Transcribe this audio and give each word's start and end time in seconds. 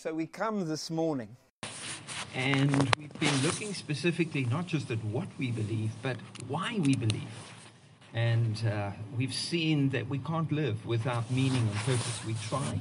So 0.00 0.14
we 0.14 0.28
come 0.28 0.68
this 0.68 0.90
morning. 0.90 1.36
And 2.32 2.70
we've 2.96 3.18
been 3.18 3.36
looking 3.42 3.74
specifically 3.74 4.44
not 4.44 4.68
just 4.68 4.92
at 4.92 5.04
what 5.06 5.26
we 5.38 5.50
believe, 5.50 5.90
but 6.02 6.16
why 6.46 6.78
we 6.80 6.94
believe. 6.94 7.34
And 8.14 8.64
uh, 8.64 8.92
we've 9.16 9.34
seen 9.34 9.88
that 9.88 10.08
we 10.08 10.20
can't 10.20 10.52
live 10.52 10.86
without 10.86 11.28
meaning 11.32 11.62
and 11.62 11.74
purpose. 11.78 12.24
We 12.24 12.36
try, 12.48 12.78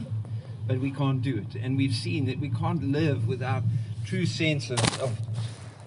but 0.68 0.78
we 0.78 0.92
can't 0.92 1.24
do 1.24 1.38
it. 1.38 1.60
And 1.60 1.76
we've 1.76 1.96
seen 1.96 2.28
that 2.28 2.38
we 2.40 2.50
can't 2.50 2.92
live 2.92 3.28
without 3.28 3.64
true 4.06 4.28
sense 4.28 4.70
of, 4.70 5.02
of, 5.02 5.18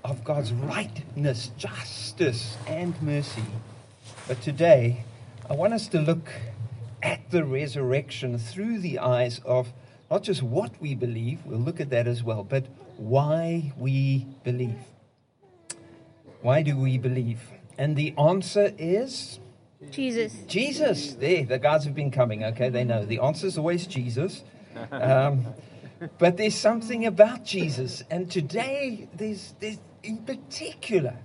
of 0.02 0.24
God's 0.24 0.52
rightness, 0.52 1.52
justice, 1.56 2.56
and 2.66 3.00
mercy. 3.00 3.44
But 4.26 4.42
today, 4.42 5.04
I 5.48 5.52
want 5.52 5.74
us 5.74 5.86
to 5.90 6.00
look 6.00 6.28
at 7.04 7.30
the 7.30 7.44
resurrection 7.44 8.36
through 8.36 8.80
the 8.80 8.98
eyes 8.98 9.40
of 9.44 9.72
not 10.10 10.22
just 10.22 10.42
what 10.42 10.80
we 10.80 10.94
believe, 10.94 11.40
we'll 11.46 11.58
look 11.58 11.80
at 11.80 11.90
that 11.90 12.08
as 12.08 12.22
well, 12.22 12.42
but 12.42 12.66
why 12.96 13.72
we 13.78 14.26
believe. 14.42 14.78
Why 16.42 16.62
do 16.62 16.76
we 16.76 16.98
believe? 16.98 17.40
And 17.78 17.96
the 17.96 18.14
answer 18.18 18.74
is 18.76 19.38
Jesus. 19.90 20.34
Jesus. 20.46 21.14
There, 21.14 21.44
the 21.44 21.58
guys 21.58 21.84
have 21.84 21.94
been 21.94 22.10
coming, 22.10 22.44
okay? 22.44 22.68
They 22.68 22.84
know. 22.84 23.04
The 23.04 23.20
answer 23.20 23.46
is 23.46 23.56
always 23.56 23.86
Jesus. 23.86 24.42
Um, 24.90 25.46
but 26.18 26.36
there's 26.36 26.54
something 26.54 27.06
about 27.06 27.44
Jesus. 27.44 28.02
And 28.10 28.30
today, 28.30 29.08
there's, 29.14 29.54
there's 29.60 29.78
in 30.02 30.18
particular, 30.18 31.16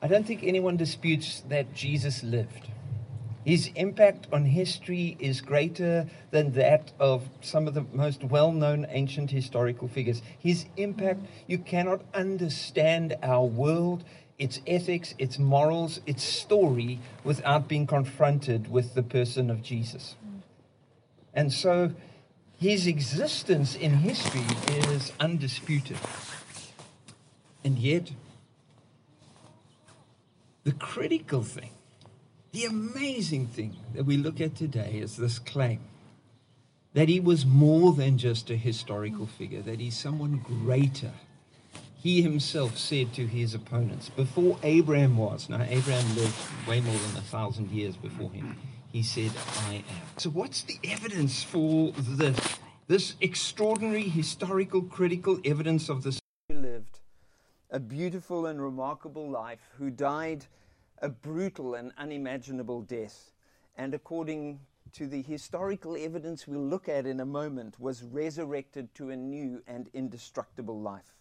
I 0.00 0.08
don't 0.08 0.26
think 0.26 0.42
anyone 0.42 0.76
disputes 0.76 1.42
that 1.48 1.74
Jesus 1.74 2.22
lived. 2.22 2.68
His 3.44 3.70
impact 3.74 4.28
on 4.32 4.44
history 4.44 5.16
is 5.18 5.40
greater 5.40 6.06
than 6.30 6.52
that 6.52 6.92
of 7.00 7.28
some 7.40 7.66
of 7.66 7.74
the 7.74 7.84
most 7.92 8.22
well 8.22 8.52
known 8.52 8.86
ancient 8.88 9.30
historical 9.30 9.88
figures. 9.88 10.22
His 10.38 10.66
impact, 10.76 11.26
you 11.48 11.58
cannot 11.58 12.02
understand 12.14 13.16
our 13.22 13.44
world, 13.44 14.04
its 14.38 14.60
ethics, 14.66 15.14
its 15.18 15.38
morals, 15.38 16.00
its 16.06 16.22
story 16.22 17.00
without 17.24 17.66
being 17.66 17.86
confronted 17.86 18.70
with 18.70 18.94
the 18.94 19.02
person 19.02 19.50
of 19.50 19.62
Jesus. 19.62 20.14
And 21.34 21.52
so 21.52 21.92
his 22.58 22.86
existence 22.86 23.74
in 23.74 23.94
history 23.94 24.46
is 24.68 25.12
undisputed. 25.18 25.98
And 27.64 27.76
yet, 27.76 28.12
the 30.62 30.72
critical 30.72 31.42
thing 31.42 31.70
the 32.52 32.66
amazing 32.66 33.46
thing 33.46 33.74
that 33.94 34.04
we 34.04 34.16
look 34.16 34.40
at 34.40 34.54
today 34.54 34.92
is 34.94 35.16
this 35.16 35.38
claim 35.38 35.80
that 36.92 37.08
he 37.08 37.18
was 37.18 37.46
more 37.46 37.94
than 37.94 38.18
just 38.18 38.50
a 38.50 38.56
historical 38.56 39.26
figure, 39.26 39.62
that 39.62 39.80
he's 39.80 39.96
someone 39.96 40.36
greater. 40.36 41.12
He 41.96 42.20
himself 42.20 42.76
said 42.76 43.14
to 43.14 43.26
his 43.26 43.54
opponents, 43.54 44.10
before 44.10 44.58
Abraham 44.62 45.16
was, 45.16 45.48
now 45.48 45.62
Abraham 45.62 46.14
lived 46.14 46.36
way 46.68 46.80
more 46.80 46.94
than 46.94 47.16
a 47.16 47.22
thousand 47.22 47.70
years 47.70 47.96
before 47.96 48.30
him, 48.30 48.58
he 48.92 49.02
said, 49.02 49.30
I 49.68 49.76
am. 49.76 49.84
So, 50.18 50.28
what's 50.28 50.62
the 50.62 50.78
evidence 50.84 51.42
for 51.42 51.92
this? 51.96 52.58
This 52.88 53.14
extraordinary 53.22 54.02
historical 54.02 54.82
critical 54.82 55.40
evidence 55.46 55.88
of 55.88 56.02
this. 56.02 56.18
Who 56.50 56.58
lived 56.58 56.98
a 57.70 57.80
beautiful 57.80 58.44
and 58.44 58.60
remarkable 58.60 59.30
life, 59.30 59.70
who 59.78 59.88
died 59.88 60.44
a 61.02 61.08
brutal 61.08 61.74
and 61.74 61.92
unimaginable 61.98 62.80
death, 62.82 63.32
and 63.76 63.92
according 63.92 64.60
to 64.92 65.06
the 65.06 65.22
historical 65.22 65.96
evidence 65.96 66.46
we'll 66.46 66.64
look 66.64 66.88
at 66.88 67.06
in 67.06 67.20
a 67.20 67.26
moment, 67.26 67.78
was 67.80 68.04
resurrected 68.04 68.94
to 68.94 69.10
a 69.10 69.16
new 69.16 69.62
and 69.66 69.88
indestructible 69.92 70.80
life. 70.80 71.16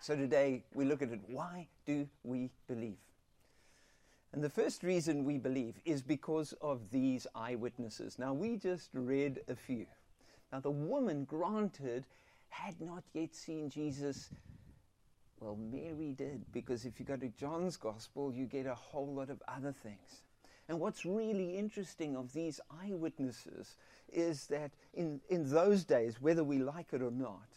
So 0.00 0.16
today 0.16 0.64
we 0.74 0.84
look 0.84 1.02
at 1.02 1.10
it. 1.10 1.20
Why 1.26 1.68
do 1.86 2.08
we 2.24 2.50
believe? 2.66 2.96
And 4.32 4.42
the 4.42 4.48
first 4.48 4.82
reason 4.82 5.24
we 5.24 5.36
believe 5.36 5.78
is 5.84 6.00
because 6.00 6.54
of 6.62 6.90
these 6.90 7.26
eyewitnesses. 7.34 8.18
Now, 8.18 8.32
we 8.32 8.56
just 8.56 8.88
read 8.94 9.40
a 9.48 9.54
few. 9.54 9.86
Now, 10.50 10.60
the 10.60 10.70
woman, 10.70 11.24
granted, 11.24 12.06
had 12.48 12.80
not 12.80 13.04
yet 13.12 13.34
seen 13.34 13.68
Jesus 13.68 14.30
well, 15.42 15.56
Mary 15.56 16.12
did, 16.12 16.44
because 16.52 16.84
if 16.84 17.00
you 17.00 17.04
go 17.04 17.16
to 17.16 17.28
John's 17.28 17.76
Gospel, 17.76 18.32
you 18.32 18.46
get 18.46 18.66
a 18.66 18.74
whole 18.74 19.12
lot 19.12 19.28
of 19.28 19.42
other 19.48 19.72
things. 19.72 20.22
And 20.68 20.78
what's 20.78 21.04
really 21.04 21.56
interesting 21.56 22.16
of 22.16 22.32
these 22.32 22.60
eyewitnesses 22.82 23.76
is 24.12 24.46
that 24.46 24.70
in, 24.94 25.20
in 25.28 25.50
those 25.50 25.84
days, 25.84 26.20
whether 26.20 26.44
we 26.44 26.58
like 26.58 26.92
it 26.92 27.02
or 27.02 27.10
not, 27.10 27.48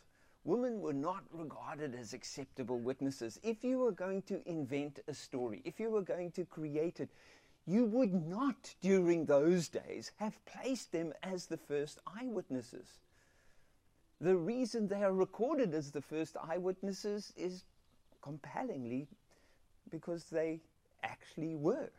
women 0.44 0.82
were 0.82 0.94
not 0.94 1.24
regarded 1.32 1.94
as 1.94 2.14
acceptable 2.14 2.80
witnesses. 2.80 3.40
If 3.44 3.64
you 3.64 3.78
were 3.78 3.92
going 3.92 4.24
to 4.24 4.42
invent 4.50 5.00
a 5.08 5.14
story, 5.14 5.62
if 5.64 5.80
you 5.80 5.92
were 5.92 6.02
going 6.02 6.32
to 6.32 6.46
create 6.46 7.00
it, 7.00 7.10
you 7.68 7.86
would 7.86 8.14
not, 8.14 8.74
during 8.82 9.26
those 9.26 9.70
days, 9.70 10.12
have 10.18 10.44
placed 10.46 10.92
them 10.92 11.14
as 11.22 11.46
the 11.46 11.58
first 11.58 12.00
eyewitnesses. 12.20 13.00
The 14.22 14.36
reason 14.36 14.88
they 14.88 15.04
are 15.04 15.14
recorded 15.14 15.74
as 15.74 15.92
the 15.92 16.02
first 16.02 16.36
eyewitnesses 16.42 17.32
is 17.36 17.64
compellingly 18.26 19.08
because 19.92 20.26
they 20.26 20.60
actually 21.04 21.56
were. 21.56 21.90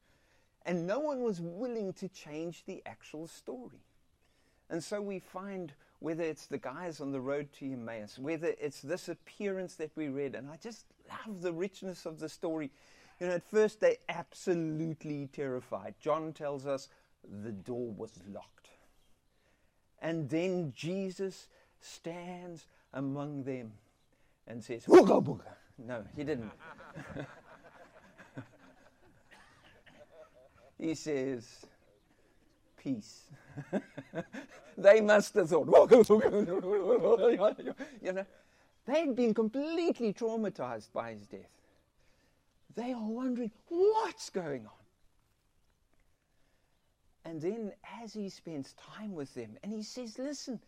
and 0.66 0.86
no 0.86 1.00
one 1.00 1.22
was 1.22 1.40
willing 1.40 1.92
to 1.94 2.08
change 2.08 2.62
the 2.66 2.82
actual 2.86 3.26
story. 3.26 3.82
And 4.70 4.82
so 4.82 5.00
we 5.00 5.18
find 5.18 5.72
whether 5.98 6.22
it's 6.22 6.46
the 6.46 6.58
guys 6.58 7.00
on 7.00 7.10
the 7.10 7.20
road 7.20 7.48
to 7.54 7.72
Emmaus, 7.72 8.18
whether 8.18 8.54
it's 8.60 8.80
this 8.80 9.08
appearance 9.08 9.74
that 9.74 9.90
we 9.96 10.08
read, 10.08 10.34
and 10.34 10.48
I 10.48 10.56
just 10.62 10.84
love 11.08 11.42
the 11.42 11.52
richness 11.52 12.06
of 12.06 12.20
the 12.20 12.28
story. 12.28 12.70
You 13.20 13.28
know, 13.28 13.34
at 13.34 13.50
first 13.50 13.80
they're 13.80 13.96
absolutely 14.08 15.28
terrified. 15.32 15.94
John 16.00 16.32
tells 16.32 16.66
us 16.66 16.88
the 17.42 17.52
door 17.52 17.92
was 17.96 18.12
locked. 18.32 18.68
And 20.00 20.28
then 20.28 20.72
Jesus 20.76 21.48
stands 21.80 22.66
among 22.92 23.44
them 23.44 23.72
and 24.46 24.62
says, 24.62 24.84
Ooga 24.86 25.24
booga. 25.24 25.54
No, 25.78 26.04
he 26.16 26.24
didn't. 26.24 26.50
he 30.78 30.94
says, 30.94 31.66
Peace. 32.76 33.24
they 34.78 35.00
must 35.00 35.34
have 35.34 35.48
thought, 35.48 35.90
you 38.02 38.12
know, 38.12 38.26
they'd 38.86 39.16
been 39.16 39.34
completely 39.34 40.12
traumatized 40.12 40.92
by 40.92 41.12
his 41.12 41.26
death. 41.26 41.48
They 42.74 42.92
are 42.92 43.08
wondering, 43.08 43.50
what's 43.68 44.30
going 44.30 44.66
on? 44.66 44.72
And 47.26 47.40
then, 47.40 47.72
as 48.00 48.12
he 48.12 48.28
spends 48.28 48.74
time 48.74 49.12
with 49.12 49.34
them, 49.34 49.58
and 49.64 49.72
he 49.72 49.82
says, 49.82 50.16
Listen, 50.16 50.60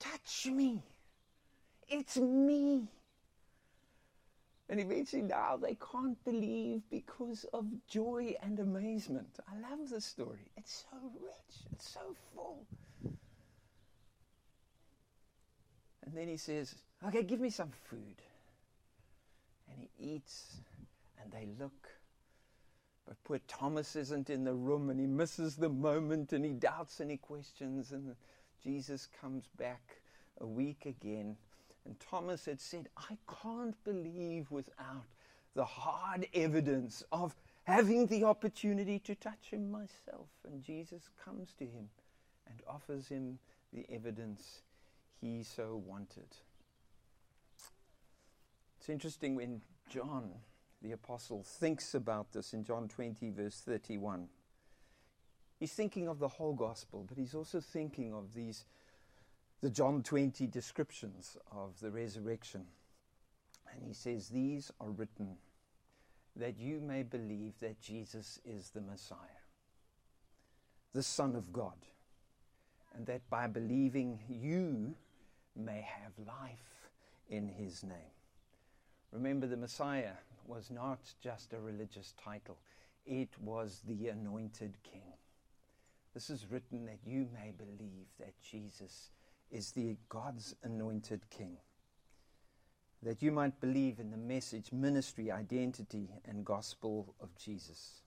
touch 0.00 0.46
me. 0.46 0.82
It's 1.88 2.16
me. 2.16 2.88
And 4.70 4.78
eventually 4.78 5.22
now 5.22 5.56
they 5.56 5.76
can't 5.92 6.24
believe 6.24 6.82
because 6.92 7.44
of 7.52 7.66
joy 7.88 8.36
and 8.40 8.60
amazement. 8.60 9.40
I 9.48 9.68
love 9.68 9.90
this 9.90 10.04
story. 10.04 10.52
It's 10.56 10.84
so 10.88 10.96
rich, 11.20 11.66
it's 11.72 11.90
so 11.90 12.14
full. 12.32 12.64
And 16.04 16.14
then 16.14 16.28
he 16.28 16.36
says, 16.36 16.76
Okay, 17.04 17.24
give 17.24 17.40
me 17.40 17.50
some 17.50 17.72
food. 17.90 18.22
And 19.68 19.80
he 19.80 20.14
eats, 20.14 20.58
and 21.20 21.32
they 21.32 21.48
look. 21.58 21.88
But 23.08 23.16
poor 23.24 23.40
Thomas 23.48 23.96
isn't 23.96 24.30
in 24.30 24.44
the 24.44 24.54
room, 24.54 24.88
and 24.90 25.00
he 25.00 25.06
misses 25.06 25.56
the 25.56 25.68
moment, 25.68 26.32
and 26.32 26.44
he 26.44 26.52
doubts 26.52 27.00
and 27.00 27.10
he 27.10 27.16
questions. 27.16 27.90
And 27.90 28.14
Jesus 28.62 29.08
comes 29.20 29.48
back 29.58 30.00
a 30.40 30.46
week 30.46 30.86
again 30.86 31.36
and 31.84 31.98
Thomas 31.98 32.44
had 32.44 32.60
said, 32.60 32.88
I 32.96 33.16
can't 33.42 33.82
believe 33.84 34.50
without 34.50 35.06
the 35.54 35.64
hard 35.64 36.26
evidence 36.34 37.02
of 37.10 37.34
having 37.64 38.06
the 38.06 38.24
opportunity 38.24 38.98
to 39.00 39.14
touch 39.14 39.50
him 39.50 39.70
myself. 39.70 40.28
And 40.44 40.62
Jesus 40.62 41.08
comes 41.24 41.54
to 41.58 41.64
him 41.64 41.88
and 42.46 42.60
offers 42.68 43.08
him 43.08 43.38
the 43.72 43.86
evidence 43.92 44.62
he 45.20 45.42
so 45.42 45.82
wanted. 45.86 46.36
It's 48.78 48.88
interesting 48.88 49.34
when 49.36 49.60
John, 49.88 50.30
the 50.82 50.92
apostle, 50.92 51.42
thinks 51.44 51.94
about 51.94 52.32
this 52.32 52.54
in 52.54 52.64
John 52.64 52.88
20, 52.88 53.30
verse 53.30 53.60
31. 53.64 54.28
He's 55.58 55.72
thinking 55.72 56.08
of 56.08 56.18
the 56.18 56.28
whole 56.28 56.54
gospel, 56.54 57.04
but 57.06 57.18
he's 57.18 57.34
also 57.34 57.60
thinking 57.60 58.14
of 58.14 58.32
these 58.34 58.64
the 59.60 59.70
John 59.70 60.02
20 60.02 60.46
descriptions 60.46 61.36
of 61.52 61.78
the 61.80 61.90
resurrection. 61.90 62.64
And 63.72 63.82
he 63.84 63.92
says, 63.92 64.28
These 64.28 64.70
are 64.80 64.90
written 64.90 65.36
that 66.36 66.58
you 66.58 66.80
may 66.80 67.02
believe 67.02 67.54
that 67.60 67.80
Jesus 67.80 68.40
is 68.44 68.70
the 68.70 68.80
Messiah, 68.80 69.16
the 70.94 71.02
Son 71.02 71.36
of 71.36 71.52
God, 71.52 71.74
and 72.94 73.06
that 73.06 73.28
by 73.28 73.46
believing 73.46 74.18
you 74.28 74.94
may 75.56 75.86
have 75.86 76.12
life 76.26 76.88
in 77.28 77.48
his 77.48 77.82
name. 77.82 78.14
Remember, 79.12 79.46
the 79.46 79.56
Messiah 79.56 80.14
was 80.46 80.70
not 80.70 81.00
just 81.22 81.52
a 81.52 81.60
religious 81.60 82.14
title, 82.22 82.58
it 83.06 83.30
was 83.40 83.82
the 83.86 84.08
anointed 84.08 84.76
king. 84.82 85.02
This 86.14 86.30
is 86.30 86.46
written 86.50 86.86
that 86.86 86.98
you 87.04 87.28
may 87.32 87.52
believe 87.56 88.06
that 88.18 88.34
Jesus 88.40 89.10
is 89.50 89.72
the 89.72 89.96
God's 90.08 90.54
anointed 90.62 91.28
king. 91.30 91.56
That 93.02 93.22
you 93.22 93.32
might 93.32 93.60
believe 93.60 93.98
in 93.98 94.10
the 94.10 94.16
message, 94.16 94.72
ministry, 94.72 95.30
identity, 95.30 96.08
and 96.26 96.44
gospel 96.44 97.14
of 97.20 97.34
Jesus. 97.36 98.02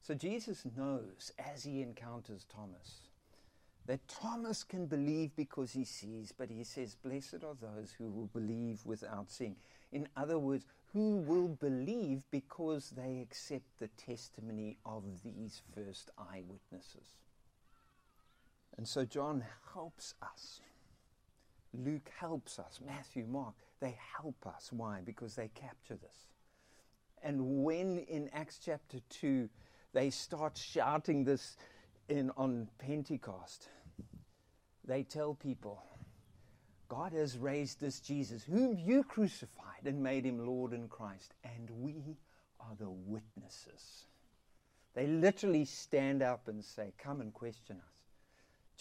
So 0.00 0.14
Jesus 0.14 0.66
knows 0.76 1.32
as 1.38 1.64
he 1.64 1.82
encounters 1.82 2.44
Thomas 2.44 3.02
that 3.86 4.06
Thomas 4.06 4.62
can 4.62 4.86
believe 4.86 5.34
because 5.36 5.72
he 5.72 5.84
sees, 5.84 6.32
but 6.36 6.50
he 6.50 6.64
says, 6.64 6.94
Blessed 6.94 7.42
are 7.44 7.56
those 7.60 7.92
who 7.98 8.08
will 8.10 8.28
believe 8.32 8.80
without 8.84 9.30
seeing. 9.30 9.56
In 9.90 10.08
other 10.16 10.38
words, 10.38 10.66
who 10.92 11.16
will 11.16 11.48
believe 11.48 12.22
because 12.30 12.90
they 12.90 13.20
accept 13.20 13.78
the 13.78 13.88
testimony 13.88 14.78
of 14.86 15.02
these 15.24 15.62
first 15.74 16.10
eyewitnesses. 16.16 17.16
And 18.76 18.86
so 18.86 19.04
John 19.04 19.44
helps 19.74 20.14
us. 20.22 20.60
Luke 21.74 22.10
helps 22.18 22.58
us. 22.58 22.80
Matthew, 22.84 23.26
Mark, 23.26 23.54
they 23.80 23.96
help 24.16 24.46
us. 24.46 24.70
Why? 24.72 25.00
Because 25.04 25.34
they 25.34 25.48
capture 25.48 25.96
this. 25.96 26.28
And 27.22 27.62
when 27.62 27.98
in 27.98 28.28
Acts 28.32 28.60
chapter 28.62 28.98
2 29.10 29.48
they 29.92 30.10
start 30.10 30.56
shouting 30.56 31.24
this 31.24 31.56
in, 32.08 32.30
on 32.36 32.68
Pentecost, 32.78 33.68
they 34.84 35.02
tell 35.02 35.34
people, 35.34 35.82
God 36.88 37.12
has 37.12 37.38
raised 37.38 37.80
this 37.80 38.00
Jesus, 38.00 38.42
whom 38.42 38.76
you 38.76 39.04
crucified 39.04 39.86
and 39.86 40.02
made 40.02 40.26
him 40.26 40.44
Lord 40.44 40.72
and 40.72 40.90
Christ, 40.90 41.34
and 41.44 41.70
we 41.70 42.16
are 42.60 42.74
the 42.78 42.90
witnesses. 42.90 44.06
They 44.94 45.06
literally 45.06 45.64
stand 45.64 46.22
up 46.22 46.48
and 46.48 46.62
say, 46.62 46.92
Come 46.98 47.20
and 47.20 47.32
question 47.32 47.76
us. 47.76 47.91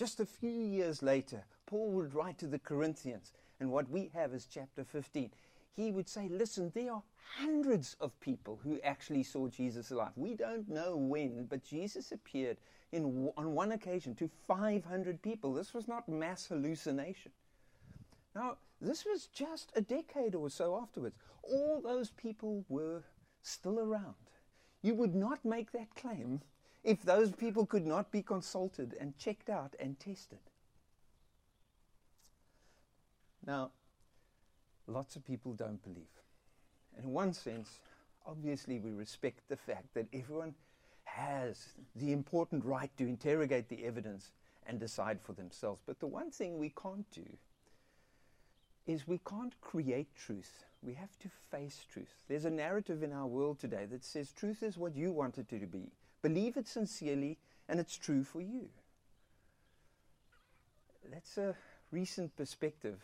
Just 0.02 0.20
a 0.20 0.26
few 0.26 0.50
years 0.50 1.04
later, 1.04 1.44
Paul 1.68 1.92
would 1.92 2.16
write 2.16 2.40
to 2.40 2.48
the 2.48 2.58
Corinthians, 2.58 3.34
and 3.60 3.72
what 3.72 3.88
we 3.88 4.10
have 4.16 4.34
is 4.34 4.48
chapter 4.52 4.84
15 4.84 5.30
he 5.76 5.92
would 5.92 6.10
say, 6.10 6.28
Listen, 6.28 6.72
there 6.74 6.92
are 6.92 7.04
hundreds 7.38 7.96
of 8.02 8.20
people 8.20 8.60
who 8.64 8.80
actually 8.84 9.22
saw 9.22 9.48
Jesus 9.48 9.92
alive. 9.92 10.14
We 10.16 10.34
don't 10.34 10.68
know 10.68 10.98
when, 10.98 11.46
but 11.46 11.64
Jesus 11.64 12.12
appeared 12.12 12.58
in, 12.92 13.30
on 13.38 13.54
one 13.54 13.74
occasion 13.74 14.16
to 14.16 14.28
500 14.48 15.22
people. 15.22 15.54
This 15.54 15.72
was 15.72 15.88
not 15.88 16.10
mass 16.10 16.48
hallucination. 16.48 17.32
Now, 18.36 18.58
this 18.82 19.06
was 19.06 19.28
just 19.28 19.72
a 19.76 19.82
decade 19.82 20.34
or 20.34 20.50
so 20.50 20.80
afterwards. 20.82 21.16
All 21.44 21.80
those 21.80 22.10
people 22.10 22.66
were 22.70 23.04
still 23.44 23.80
around. 23.80 24.16
You 24.82 24.96
would 24.96 25.14
not 25.14 25.46
make 25.46 25.72
that 25.74 25.94
claim 25.94 26.42
if 26.84 27.04
those 27.04 27.32
people 27.32 27.66
could 27.66 27.86
not 27.86 28.12
be 28.12 28.22
consulted 28.22 28.96
and 29.00 29.18
checked 29.18 29.50
out 29.50 29.76
and 29.80 30.00
tested. 30.00 30.40
Now, 33.46 33.72
lots 34.88 35.16
of 35.16 35.26
people 35.26 35.54
don't 35.54 35.82
believe. 35.84 36.06
In 36.98 37.12
one 37.12 37.34
sense, 37.34 37.80
obviously, 38.26 38.80
we 38.80 38.92
respect 38.92 39.48
the 39.48 39.58
fact 39.58 39.94
that 39.94 40.08
everyone 40.14 40.54
has 41.04 41.70
the 41.96 42.12
important 42.12 42.64
right 42.64 42.92
to 42.98 43.08
interrogate 43.08 43.70
the 43.70 43.86
evidence 43.86 44.32
and 44.68 44.80
decide 44.80 45.20
for 45.22 45.34
themselves. 45.34 45.82
But 45.86 46.00
the 46.00 46.08
one 46.08 46.32
thing 46.32 46.58
we 46.58 46.74
can't 46.82 47.10
do 47.12 47.26
is 48.88 49.08
we 49.08 49.20
can't 49.20 49.60
create 49.62 50.08
truth. 50.16 50.66
We 50.82 50.94
have 50.94 51.18
to 51.20 51.30
face 51.52 51.86
truth. 51.92 52.14
There's 52.28 52.46
a 52.46 52.50
narrative 52.50 53.04
in 53.04 53.14
our 53.14 53.28
world 53.28 53.60
today 53.60 53.86
that 53.92 54.04
says 54.04 54.32
truth 54.32 54.64
is 54.64 54.78
what 54.78 54.96
you 54.96 55.12
want 55.12 55.38
it 55.38 55.50
to 55.50 55.68
be. 55.68 55.92
Believe 56.22 56.58
it 56.58 56.68
sincerely, 56.68 57.38
and 57.68 57.80
it's 57.80 57.98
true 57.98 58.24
for 58.24 58.42
you. 58.42 58.70
That's 61.12 61.38
a 61.38 61.56
recent 61.92 62.36
perspective 62.38 63.00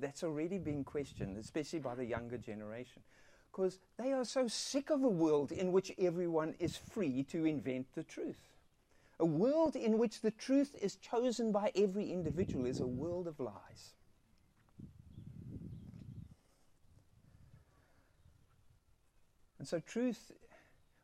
that's 0.00 0.22
already 0.22 0.58
being 0.58 0.84
questioned, 0.84 1.38
especially 1.38 1.78
by 1.78 1.94
the 1.94 2.04
younger 2.04 2.36
generation, 2.36 3.02
because 3.50 3.78
they 3.96 4.12
are 4.12 4.24
so 4.24 4.48
sick 4.48 4.90
of 4.90 5.02
a 5.02 5.08
world 5.08 5.50
in 5.52 5.72
which 5.72 5.92
everyone 5.98 6.54
is 6.58 6.76
free 6.76 7.22
to 7.24 7.46
invent 7.46 7.86
the 7.94 8.02
truth. 8.02 8.36
A 9.20 9.26
world 9.26 9.74
in 9.74 9.98
which 9.98 10.20
the 10.20 10.30
truth 10.30 10.76
is 10.80 10.96
chosen 10.96 11.50
by 11.50 11.72
every 11.74 12.12
individual 12.12 12.66
is 12.66 12.80
a 12.80 12.86
world 12.86 13.26
of 13.26 13.40
lies. 13.40 13.94
And 19.58 19.66
so, 19.66 19.80
truth, 19.80 20.30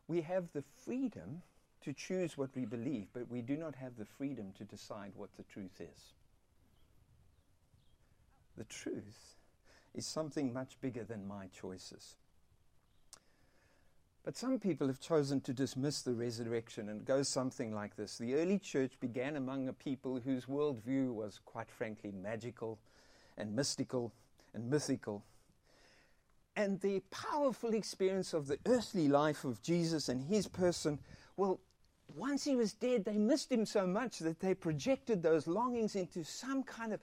we 0.08 0.20
have 0.22 0.44
the 0.52 0.64
freedom 0.84 1.42
to 1.82 1.92
choose 1.92 2.38
what 2.38 2.50
we 2.54 2.64
believe, 2.64 3.06
but 3.12 3.30
we 3.30 3.42
do 3.42 3.56
not 3.56 3.74
have 3.76 3.96
the 3.96 4.04
freedom 4.04 4.52
to 4.58 4.64
decide 4.64 5.12
what 5.16 5.30
the 5.36 5.42
truth 5.44 5.80
is. 5.80 6.12
The 8.56 8.64
truth 8.64 9.36
is 9.94 10.06
something 10.06 10.52
much 10.52 10.80
bigger 10.80 11.04
than 11.04 11.26
my 11.26 11.48
choices. 11.48 12.16
But 14.24 14.38
some 14.38 14.58
people 14.58 14.86
have 14.86 15.00
chosen 15.00 15.42
to 15.42 15.52
dismiss 15.52 16.00
the 16.00 16.14
resurrection 16.14 16.88
and 16.88 17.04
go 17.04 17.22
something 17.22 17.74
like 17.74 17.96
this. 17.96 18.16
The 18.16 18.34
early 18.36 18.58
church 18.58 18.98
began 18.98 19.36
among 19.36 19.68
a 19.68 19.74
people 19.74 20.18
whose 20.24 20.46
worldview 20.46 21.12
was, 21.12 21.40
quite 21.44 21.70
frankly, 21.70 22.10
magical 22.10 22.78
and 23.36 23.54
mystical 23.54 24.14
and 24.54 24.70
mythical. 24.70 25.22
And 26.56 26.80
the 26.80 27.00
powerful 27.10 27.74
experience 27.74 28.32
of 28.32 28.46
the 28.46 28.58
earthly 28.66 29.08
life 29.08 29.44
of 29.44 29.60
Jesus 29.62 30.08
and 30.08 30.22
his 30.22 30.46
person, 30.46 31.00
well, 31.36 31.60
once 32.16 32.44
he 32.44 32.54
was 32.54 32.72
dead, 32.72 33.04
they 33.04 33.18
missed 33.18 33.50
him 33.50 33.66
so 33.66 33.86
much 33.86 34.20
that 34.20 34.38
they 34.38 34.54
projected 34.54 35.22
those 35.22 35.46
longings 35.48 35.96
into 35.96 36.22
some 36.22 36.62
kind 36.62 36.92
of 36.92 37.00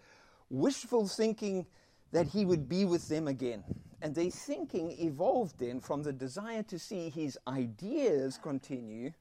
wishful 0.49 1.07
thinking 1.07 1.65
that 2.11 2.27
he 2.27 2.45
would 2.45 2.69
be 2.69 2.85
with 2.85 3.07
them 3.09 3.27
again. 3.27 3.63
And 4.01 4.15
their 4.15 4.31
thinking 4.31 4.91
evolved 4.99 5.59
then 5.59 5.79
from 5.79 6.03
the 6.03 6.13
desire 6.13 6.63
to 6.63 6.79
see 6.79 7.09
his 7.09 7.37
ideas 7.47 8.39
continue 8.41 9.11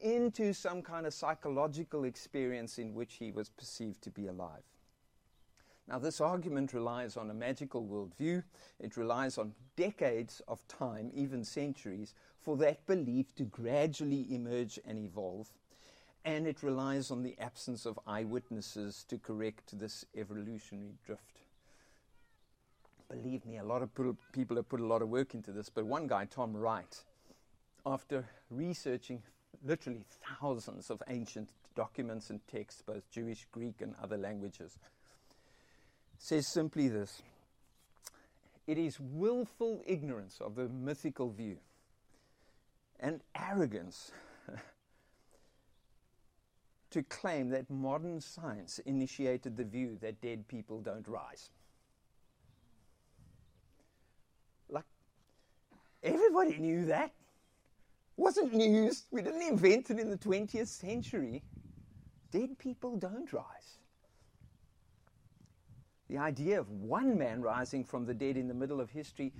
into 0.00 0.52
some 0.52 0.82
kind 0.82 1.06
of 1.06 1.14
psychological 1.14 2.04
experience 2.04 2.78
in 2.78 2.94
which 2.94 3.14
he 3.14 3.30
was 3.30 3.48
perceived 3.48 4.02
to 4.02 4.10
be 4.10 4.26
alive. 4.26 4.62
Now, 5.86 5.98
this 5.98 6.20
argument 6.20 6.72
relies 6.72 7.16
on 7.16 7.30
a 7.30 7.34
magical 7.34 7.84
worldview. 7.84 8.42
It 8.80 8.96
relies 8.96 9.36
on 9.36 9.54
decades 9.76 10.40
of 10.48 10.66
time, 10.66 11.10
even 11.14 11.44
centuries, 11.44 12.14
for 12.40 12.56
that 12.58 12.86
belief 12.86 13.34
to 13.36 13.44
gradually 13.44 14.26
emerge 14.34 14.78
and 14.86 14.98
evolve 14.98 15.50
and 16.24 16.46
it 16.46 16.62
relies 16.62 17.10
on 17.10 17.22
the 17.22 17.36
absence 17.38 17.84
of 17.84 17.98
eyewitnesses 18.06 19.04
to 19.08 19.18
correct 19.18 19.78
this 19.78 20.06
evolutionary 20.16 20.94
drift. 21.04 21.40
Believe 23.10 23.44
me, 23.44 23.58
a 23.58 23.64
lot 23.64 23.82
of 23.82 23.90
people 24.32 24.56
have 24.56 24.68
put 24.68 24.80
a 24.80 24.86
lot 24.86 25.02
of 25.02 25.10
work 25.10 25.34
into 25.34 25.52
this, 25.52 25.68
but 25.68 25.84
one 25.84 26.06
guy, 26.06 26.24
Tom 26.24 26.56
Wright, 26.56 27.04
after 27.84 28.26
researching 28.50 29.22
literally 29.62 30.04
thousands 30.40 30.90
of 30.90 31.02
ancient 31.08 31.50
documents 31.76 32.30
and 32.30 32.40
texts, 32.48 32.82
both 32.84 33.08
Jewish, 33.10 33.46
Greek, 33.52 33.82
and 33.82 33.94
other 34.02 34.16
languages, 34.16 34.78
says 36.24 36.46
simply 36.46 36.88
this 36.88 37.20
It 38.66 38.78
is 38.78 38.98
willful 38.98 39.82
ignorance 39.86 40.38
of 40.40 40.54
the 40.54 40.70
mythical 40.70 41.30
view 41.30 41.58
and 42.98 43.20
arrogance 43.36 44.10
to 46.90 47.02
claim 47.02 47.50
that 47.50 47.68
modern 47.68 48.22
science 48.22 48.78
initiated 48.86 49.58
the 49.58 49.64
view 49.64 49.98
that 50.00 50.22
dead 50.22 50.48
people 50.48 50.80
don't 50.80 51.06
rise. 51.06 51.50
Like, 54.70 54.86
everybody 56.02 56.56
knew 56.56 56.86
that. 56.86 57.12
Wasn't 58.16 58.54
news. 58.54 59.04
We 59.10 59.20
didn't 59.20 59.42
invent 59.42 59.90
it 59.90 59.98
in 59.98 60.08
the 60.08 60.16
20th 60.16 60.68
century. 60.68 61.42
Dead 62.30 62.56
people 62.58 62.96
don't 62.96 63.30
rise. 63.30 63.78
The 66.08 66.18
idea 66.18 66.60
of 66.60 66.70
one 66.70 67.18
man 67.18 67.40
rising 67.40 67.84
from 67.84 68.06
the 68.06 68.14
dead 68.14 68.36
in 68.36 68.48
the 68.48 68.54
middle 68.54 68.80
of 68.80 68.90
history 68.90 69.32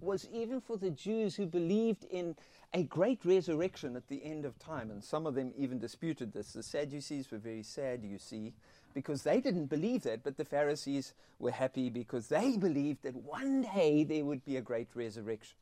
was 0.00 0.28
even 0.32 0.60
for 0.60 0.76
the 0.76 0.90
Jews 0.90 1.34
who 1.34 1.46
believed 1.46 2.04
in 2.04 2.36
a 2.74 2.82
great 2.82 3.24
resurrection 3.24 3.96
at 3.96 4.06
the 4.08 4.22
end 4.22 4.44
of 4.44 4.58
time. 4.58 4.90
And 4.90 5.02
some 5.02 5.26
of 5.26 5.34
them 5.34 5.52
even 5.56 5.78
disputed 5.78 6.32
this. 6.32 6.52
The 6.52 6.62
Sadducees 6.62 7.30
were 7.30 7.38
very 7.38 7.62
sad, 7.62 8.04
you 8.04 8.18
see, 8.18 8.52
because 8.94 9.22
they 9.22 9.40
didn't 9.40 9.66
believe 9.66 10.02
that, 10.02 10.22
but 10.22 10.36
the 10.36 10.44
Pharisees 10.44 11.14
were 11.38 11.50
happy 11.50 11.88
because 11.90 12.28
they 12.28 12.56
believed 12.56 13.02
that 13.02 13.16
one 13.16 13.62
day 13.62 14.04
there 14.04 14.24
would 14.24 14.44
be 14.44 14.56
a 14.56 14.62
great 14.62 14.88
resurrection. 14.94 15.56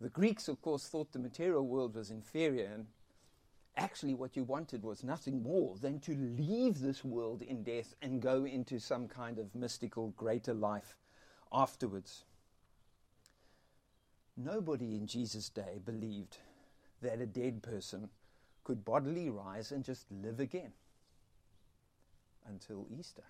The 0.00 0.08
Greeks, 0.08 0.48
of 0.48 0.60
course, 0.60 0.86
thought 0.88 1.12
the 1.12 1.18
material 1.18 1.66
world 1.66 1.94
was 1.94 2.10
inferior, 2.10 2.70
and, 2.72 2.86
actually 3.76 4.14
what 4.14 4.36
you 4.36 4.44
wanted 4.44 4.82
was 4.82 5.04
nothing 5.04 5.42
more 5.42 5.76
than 5.80 6.00
to 6.00 6.12
leave 6.12 6.80
this 6.80 7.04
world 7.04 7.42
in 7.42 7.62
death 7.62 7.94
and 8.00 8.22
go 8.22 8.44
into 8.44 8.78
some 8.78 9.08
kind 9.08 9.38
of 9.38 9.54
mystical 9.54 10.08
greater 10.16 10.54
life 10.54 10.96
afterwards. 11.52 12.24
Nobody 14.36 14.96
in 14.96 15.06
Jesus' 15.06 15.48
day 15.48 15.80
believed 15.84 16.38
that 17.02 17.20
a 17.20 17.26
dead 17.26 17.62
person 17.62 18.08
could 18.64 18.84
bodily 18.84 19.30
rise 19.30 19.72
and 19.72 19.84
just 19.84 20.06
live 20.10 20.40
again 20.40 20.72
until 22.48 22.86
Easter. 22.90 23.22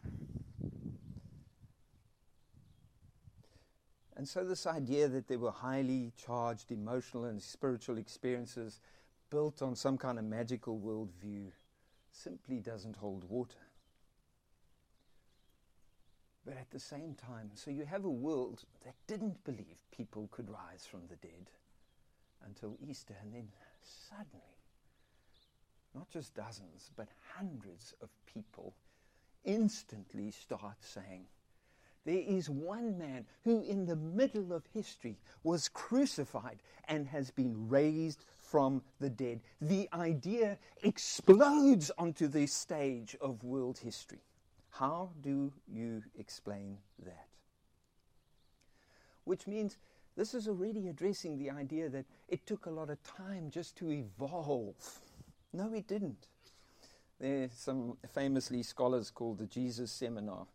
And 4.16 4.26
so, 4.26 4.44
this 4.44 4.66
idea 4.66 5.08
that 5.08 5.28
there 5.28 5.38
were 5.38 5.50
highly 5.50 6.12
charged 6.16 6.72
emotional 6.72 7.24
and 7.26 7.40
spiritual 7.40 7.98
experiences 7.98 8.80
built 9.30 9.62
on 9.62 9.74
some 9.74 9.98
kind 9.98 10.18
of 10.18 10.24
magical 10.24 10.78
worldview 10.78 11.50
simply 12.12 12.60
doesn't 12.60 12.96
hold 12.96 13.24
water. 13.28 13.58
But 16.44 16.56
at 16.56 16.70
the 16.70 16.78
same 16.78 17.14
time, 17.14 17.50
so 17.54 17.70
you 17.70 17.84
have 17.84 18.04
a 18.04 18.10
world 18.10 18.62
that 18.84 18.94
didn't 19.08 19.42
believe 19.44 19.82
people 19.90 20.28
could 20.30 20.48
rise 20.48 20.86
from 20.88 21.00
the 21.08 21.16
dead 21.16 21.50
until 22.44 22.76
Easter, 22.88 23.14
and 23.20 23.32
then 23.32 23.48
suddenly, 23.82 24.56
not 25.94 26.08
just 26.08 26.34
dozens, 26.34 26.90
but 26.94 27.08
hundreds 27.36 27.94
of 28.00 28.10
people 28.26 28.74
instantly 29.44 30.30
start 30.30 30.76
saying, 30.80 31.26
there 32.04 32.22
is 32.24 32.48
one 32.48 32.96
man 32.96 33.26
who, 33.42 33.62
in 33.62 33.84
the 33.84 33.96
middle 33.96 34.52
of 34.52 34.62
history, 34.72 35.18
was 35.42 35.68
crucified 35.68 36.62
and 36.86 37.08
has 37.08 37.32
been 37.32 37.68
raised 37.68 38.24
from 38.50 38.82
the 39.00 39.10
dead. 39.10 39.40
The 39.60 39.88
idea 39.92 40.58
explodes 40.82 41.90
onto 41.98 42.28
the 42.28 42.46
stage 42.46 43.16
of 43.20 43.42
world 43.42 43.78
history. 43.78 44.20
How 44.70 45.10
do 45.22 45.52
you 45.66 46.02
explain 46.18 46.78
that? 47.04 47.26
Which 49.24 49.46
means 49.46 49.78
this 50.16 50.34
is 50.34 50.48
already 50.48 50.88
addressing 50.88 51.38
the 51.38 51.50
idea 51.50 51.88
that 51.88 52.06
it 52.28 52.46
took 52.46 52.66
a 52.66 52.70
lot 52.70 52.90
of 52.90 53.02
time 53.02 53.50
just 53.50 53.76
to 53.76 53.90
evolve. 53.90 55.00
No, 55.52 55.72
it 55.74 55.88
didn't. 55.88 56.28
There 57.18 57.44
are 57.44 57.48
some 57.54 57.96
famously 58.14 58.62
scholars 58.62 59.10
called 59.10 59.38
the 59.38 59.46
Jesus 59.46 59.90
Seminar 59.90 60.46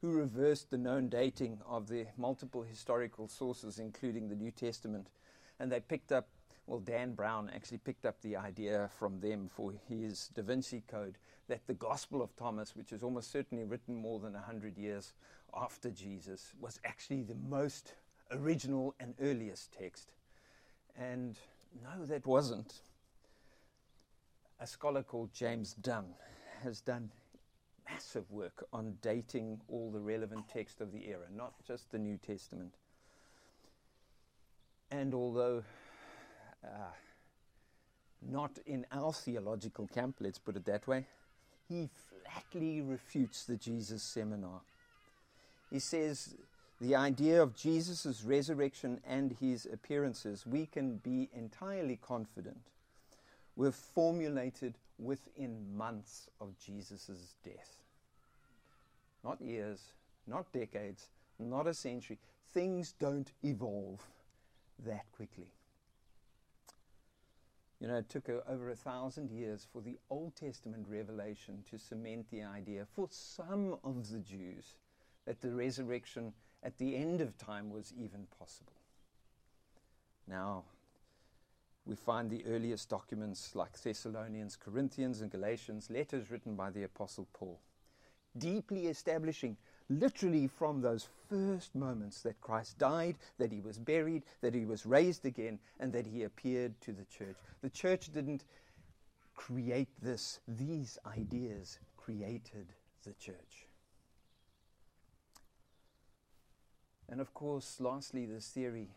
who 0.00 0.12
reversed 0.12 0.70
the 0.70 0.78
known 0.78 1.08
dating 1.08 1.58
of 1.66 1.88
the 1.88 2.06
multiple 2.16 2.62
historical 2.62 3.26
sources, 3.26 3.78
including 3.78 4.28
the 4.28 4.34
New 4.34 4.50
Testament. 4.50 5.08
And 5.58 5.72
they 5.72 5.80
picked 5.80 6.12
up, 6.12 6.28
well, 6.66 6.80
Dan 6.80 7.12
Brown 7.12 7.50
actually 7.54 7.78
picked 7.78 8.06
up 8.06 8.20
the 8.22 8.36
idea 8.36 8.88
from 8.98 9.20
them 9.20 9.50
for 9.54 9.72
his 9.88 10.28
Da 10.34 10.42
Vinci 10.42 10.82
Code 10.88 11.18
that 11.48 11.66
the 11.66 11.74
Gospel 11.74 12.22
of 12.22 12.34
Thomas, 12.36 12.74
which 12.74 12.92
is 12.92 13.02
almost 13.02 13.30
certainly 13.30 13.64
written 13.64 13.94
more 13.94 14.18
than 14.18 14.32
100 14.32 14.78
years 14.78 15.12
after 15.54 15.90
Jesus, 15.90 16.52
was 16.58 16.80
actually 16.84 17.22
the 17.22 17.36
most 17.48 17.94
original 18.30 18.94
and 18.98 19.14
earliest 19.20 19.72
text. 19.72 20.12
And 20.96 21.36
no, 21.82 22.06
that 22.06 22.26
wasn't. 22.26 22.80
A 24.60 24.66
scholar 24.66 25.02
called 25.02 25.34
James 25.34 25.74
Dunn 25.74 26.14
has 26.62 26.80
done 26.80 27.10
massive 27.90 28.30
work 28.30 28.64
on 28.72 28.96
dating 29.02 29.60
all 29.68 29.90
the 29.90 30.00
relevant 30.00 30.48
text 30.48 30.80
of 30.80 30.92
the 30.92 31.06
era, 31.08 31.26
not 31.34 31.52
just 31.66 31.90
the 31.90 31.98
New 31.98 32.16
Testament. 32.16 32.74
And 34.90 35.12
although 35.12 35.62
Uh, 36.64 36.92
not 38.22 38.58
in 38.66 38.86
our 38.90 39.12
theological 39.12 39.86
camp, 39.86 40.16
let's 40.20 40.38
put 40.38 40.56
it 40.56 40.64
that 40.64 40.86
way, 40.86 41.04
he 41.68 41.88
flatly 42.08 42.80
refutes 42.80 43.44
the 43.44 43.56
Jesus 43.56 44.02
seminar. 44.02 44.62
He 45.70 45.78
says 45.78 46.34
the 46.80 46.94
idea 46.94 47.42
of 47.42 47.54
Jesus' 47.54 48.22
resurrection 48.24 49.00
and 49.06 49.36
his 49.40 49.66
appearances, 49.70 50.46
we 50.46 50.66
can 50.66 50.96
be 50.96 51.28
entirely 51.34 51.96
confident, 51.96 52.70
were 53.56 53.72
formulated 53.72 54.74
within 54.98 55.76
months 55.76 56.28
of 56.40 56.58
Jesus' 56.58 57.34
death. 57.44 57.76
Not 59.22 59.40
years, 59.40 59.80
not 60.26 60.52
decades, 60.52 61.08
not 61.38 61.66
a 61.66 61.74
century. 61.74 62.18
Things 62.52 62.94
don't 62.98 63.30
evolve 63.42 64.00
that 64.84 65.04
quickly. 65.12 65.52
You 67.80 67.88
know, 67.88 67.96
it 67.96 68.08
took 68.08 68.28
a, 68.28 68.40
over 68.48 68.70
a 68.70 68.76
thousand 68.76 69.30
years 69.30 69.66
for 69.72 69.82
the 69.82 69.98
Old 70.08 70.36
Testament 70.36 70.86
revelation 70.88 71.64
to 71.70 71.78
cement 71.78 72.30
the 72.30 72.42
idea 72.42 72.86
for 72.94 73.08
some 73.10 73.76
of 73.84 74.10
the 74.10 74.20
Jews 74.20 74.74
that 75.26 75.40
the 75.40 75.50
resurrection 75.50 76.32
at 76.62 76.78
the 76.78 76.96
end 76.96 77.20
of 77.20 77.36
time 77.36 77.70
was 77.70 77.92
even 77.96 78.26
possible. 78.38 78.72
Now, 80.26 80.64
we 81.86 81.94
find 81.94 82.30
the 82.30 82.44
earliest 82.46 82.88
documents 82.88 83.54
like 83.54 83.78
Thessalonians, 83.78 84.56
Corinthians, 84.56 85.20
and 85.20 85.30
Galatians, 85.30 85.90
letters 85.90 86.30
written 86.30 86.54
by 86.54 86.70
the 86.70 86.84
Apostle 86.84 87.28
Paul, 87.34 87.60
deeply 88.38 88.86
establishing, 88.86 89.56
literally 89.88 90.46
from 90.46 90.80
those 90.80 91.08
first 91.28 91.74
moments, 91.74 92.22
that 92.22 92.40
Christ 92.40 92.78
died, 92.78 93.16
that 93.38 93.52
he 93.52 93.60
was 93.60 93.78
buried, 93.78 94.22
that 94.40 94.54
he 94.54 94.64
was 94.64 94.86
raised 94.86 95.26
again, 95.26 95.58
and 95.80 95.92
that 95.92 96.06
he 96.06 96.22
appeared 96.22 96.80
to 96.82 96.92
the 96.92 97.04
church. 97.04 97.36
The 97.62 97.70
church 97.70 98.12
didn't 98.12 98.44
create 99.34 99.88
this, 100.02 100.40
these 100.46 100.98
ideas 101.06 101.78
created 101.96 102.66
the 103.04 103.12
church. 103.14 103.66
And 107.08 107.20
of 107.20 107.34
course, 107.34 107.80
lastly, 107.80 108.26
this 108.26 108.48
theory 108.48 108.88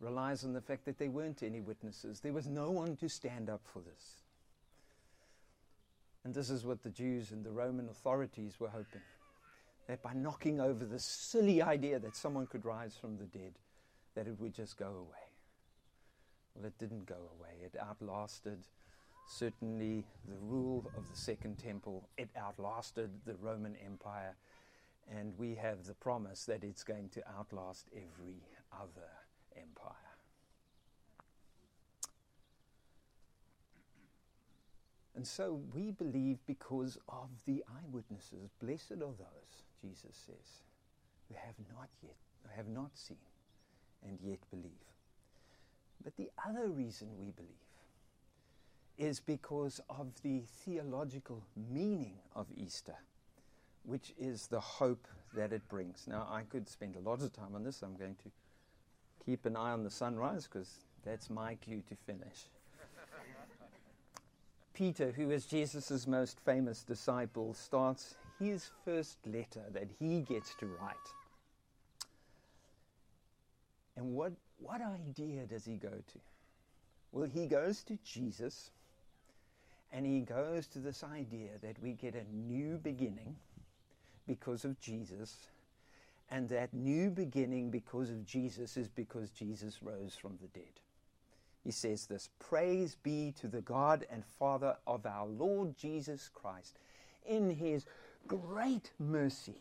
relies 0.00 0.44
on 0.44 0.54
the 0.54 0.60
fact 0.60 0.86
that 0.86 0.98
there 0.98 1.10
weren't 1.10 1.42
any 1.42 1.60
witnesses. 1.60 2.20
There 2.20 2.32
was 2.32 2.46
no 2.46 2.70
one 2.70 2.96
to 2.96 3.08
stand 3.08 3.50
up 3.50 3.60
for 3.64 3.80
this. 3.80 4.16
And 6.24 6.34
this 6.34 6.50
is 6.50 6.64
what 6.64 6.82
the 6.82 6.90
Jews 6.90 7.32
and 7.32 7.44
the 7.44 7.50
Roman 7.50 7.88
authorities 7.88 8.58
were 8.58 8.68
hoping 8.68 9.02
that 9.90 10.02
by 10.02 10.12
knocking 10.14 10.60
over 10.60 10.84
the 10.84 11.00
silly 11.00 11.60
idea 11.60 11.98
that 11.98 12.14
someone 12.14 12.46
could 12.46 12.64
rise 12.64 12.94
from 12.94 13.16
the 13.16 13.24
dead, 13.24 13.54
that 14.14 14.28
it 14.28 14.38
would 14.38 14.54
just 14.54 14.76
go 14.76 14.86
away. 14.86 15.26
Well, 16.54 16.64
it 16.64 16.78
didn't 16.78 17.06
go 17.06 17.16
away. 17.38 17.56
It 17.64 17.74
outlasted 17.76 18.58
certainly 19.26 20.04
the 20.28 20.38
rule 20.42 20.88
of 20.96 21.10
the 21.10 21.16
Second 21.16 21.58
Temple, 21.58 22.08
it 22.16 22.28
outlasted 22.36 23.10
the 23.26 23.34
Roman 23.34 23.74
Empire, 23.84 24.36
and 25.12 25.36
we 25.36 25.56
have 25.56 25.84
the 25.84 25.94
promise 25.94 26.44
that 26.44 26.62
it's 26.62 26.84
going 26.84 27.08
to 27.08 27.22
outlast 27.36 27.88
every 27.92 28.44
other 28.72 29.10
empire. 29.56 30.09
And 35.20 35.26
so 35.26 35.60
we 35.74 35.90
believe 35.90 36.38
because 36.46 36.96
of 37.06 37.28
the 37.44 37.62
eyewitnesses. 37.68 38.48
Blessed 38.58 38.92
are 38.92 39.12
those, 39.18 39.64
Jesus 39.82 40.16
says, 40.16 40.62
who 41.28 41.34
have 41.34 41.56
not 41.76 41.90
yet, 42.02 42.16
have 42.56 42.68
not 42.68 42.88
seen, 42.94 43.18
and 44.02 44.18
yet 44.22 44.38
believe. 44.50 44.72
But 46.02 46.16
the 46.16 46.30
other 46.48 46.68
reason 46.68 47.08
we 47.18 47.32
believe 47.32 47.50
is 48.96 49.20
because 49.20 49.78
of 49.90 50.06
the 50.22 50.40
theological 50.64 51.44
meaning 51.70 52.14
of 52.34 52.46
Easter, 52.56 52.96
which 53.82 54.14
is 54.18 54.46
the 54.46 54.60
hope 54.60 55.06
that 55.34 55.52
it 55.52 55.68
brings. 55.68 56.06
Now, 56.08 56.28
I 56.30 56.44
could 56.44 56.66
spend 56.66 56.96
a 56.96 57.00
lot 57.06 57.20
of 57.20 57.30
time 57.34 57.54
on 57.54 57.62
this. 57.62 57.82
I'm 57.82 57.94
going 57.94 58.16
to 58.24 58.30
keep 59.26 59.44
an 59.44 59.54
eye 59.54 59.72
on 59.72 59.84
the 59.84 59.90
sunrise 59.90 60.48
because 60.50 60.86
that's 61.04 61.28
my 61.28 61.56
cue 61.56 61.82
to 61.90 61.94
finish. 62.06 62.46
Peter, 64.80 65.12
who 65.14 65.30
is 65.30 65.44
Jesus' 65.44 66.06
most 66.06 66.40
famous 66.40 66.82
disciple, 66.82 67.52
starts 67.52 68.14
his 68.38 68.70
first 68.82 69.18
letter 69.26 69.62
that 69.74 69.90
he 69.98 70.22
gets 70.22 70.54
to 70.54 70.64
write. 70.64 70.96
And 73.94 74.14
what, 74.14 74.32
what 74.58 74.80
idea 74.80 75.44
does 75.44 75.66
he 75.66 75.74
go 75.74 75.90
to? 75.90 76.18
Well, 77.12 77.28
he 77.28 77.46
goes 77.46 77.82
to 77.84 77.98
Jesus 78.02 78.70
and 79.92 80.06
he 80.06 80.20
goes 80.20 80.66
to 80.68 80.78
this 80.78 81.04
idea 81.04 81.50
that 81.60 81.78
we 81.82 81.92
get 81.92 82.14
a 82.14 82.24
new 82.34 82.78
beginning 82.78 83.36
because 84.26 84.64
of 84.64 84.80
Jesus 84.80 85.36
and 86.30 86.48
that 86.48 86.72
new 86.72 87.10
beginning 87.10 87.70
because 87.70 88.08
of 88.08 88.24
Jesus 88.24 88.78
is 88.78 88.88
because 88.88 89.28
Jesus 89.28 89.82
rose 89.82 90.16
from 90.18 90.38
the 90.40 90.48
dead. 90.58 90.80
He 91.62 91.70
says 91.70 92.06
this 92.06 92.28
Praise 92.38 92.96
be 93.02 93.32
to 93.40 93.48
the 93.48 93.60
God 93.60 94.06
and 94.10 94.24
Father 94.24 94.76
of 94.86 95.06
our 95.06 95.26
Lord 95.26 95.76
Jesus 95.76 96.30
Christ. 96.32 96.78
In 97.26 97.50
his 97.50 97.84
great 98.26 98.90
mercy, 98.98 99.60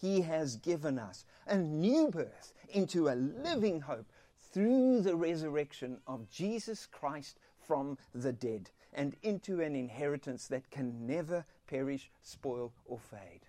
he 0.00 0.20
has 0.22 0.56
given 0.56 0.98
us 0.98 1.24
a 1.46 1.56
new 1.56 2.08
birth 2.08 2.52
into 2.70 3.08
a 3.08 3.14
living 3.14 3.80
hope 3.80 4.06
through 4.52 5.00
the 5.00 5.16
resurrection 5.16 5.98
of 6.06 6.30
Jesus 6.30 6.86
Christ 6.86 7.38
from 7.66 7.98
the 8.14 8.32
dead 8.32 8.70
and 8.92 9.16
into 9.22 9.60
an 9.60 9.74
inheritance 9.74 10.46
that 10.48 10.70
can 10.70 11.06
never 11.06 11.44
perish, 11.66 12.10
spoil, 12.22 12.72
or 12.84 12.98
fade. 12.98 13.40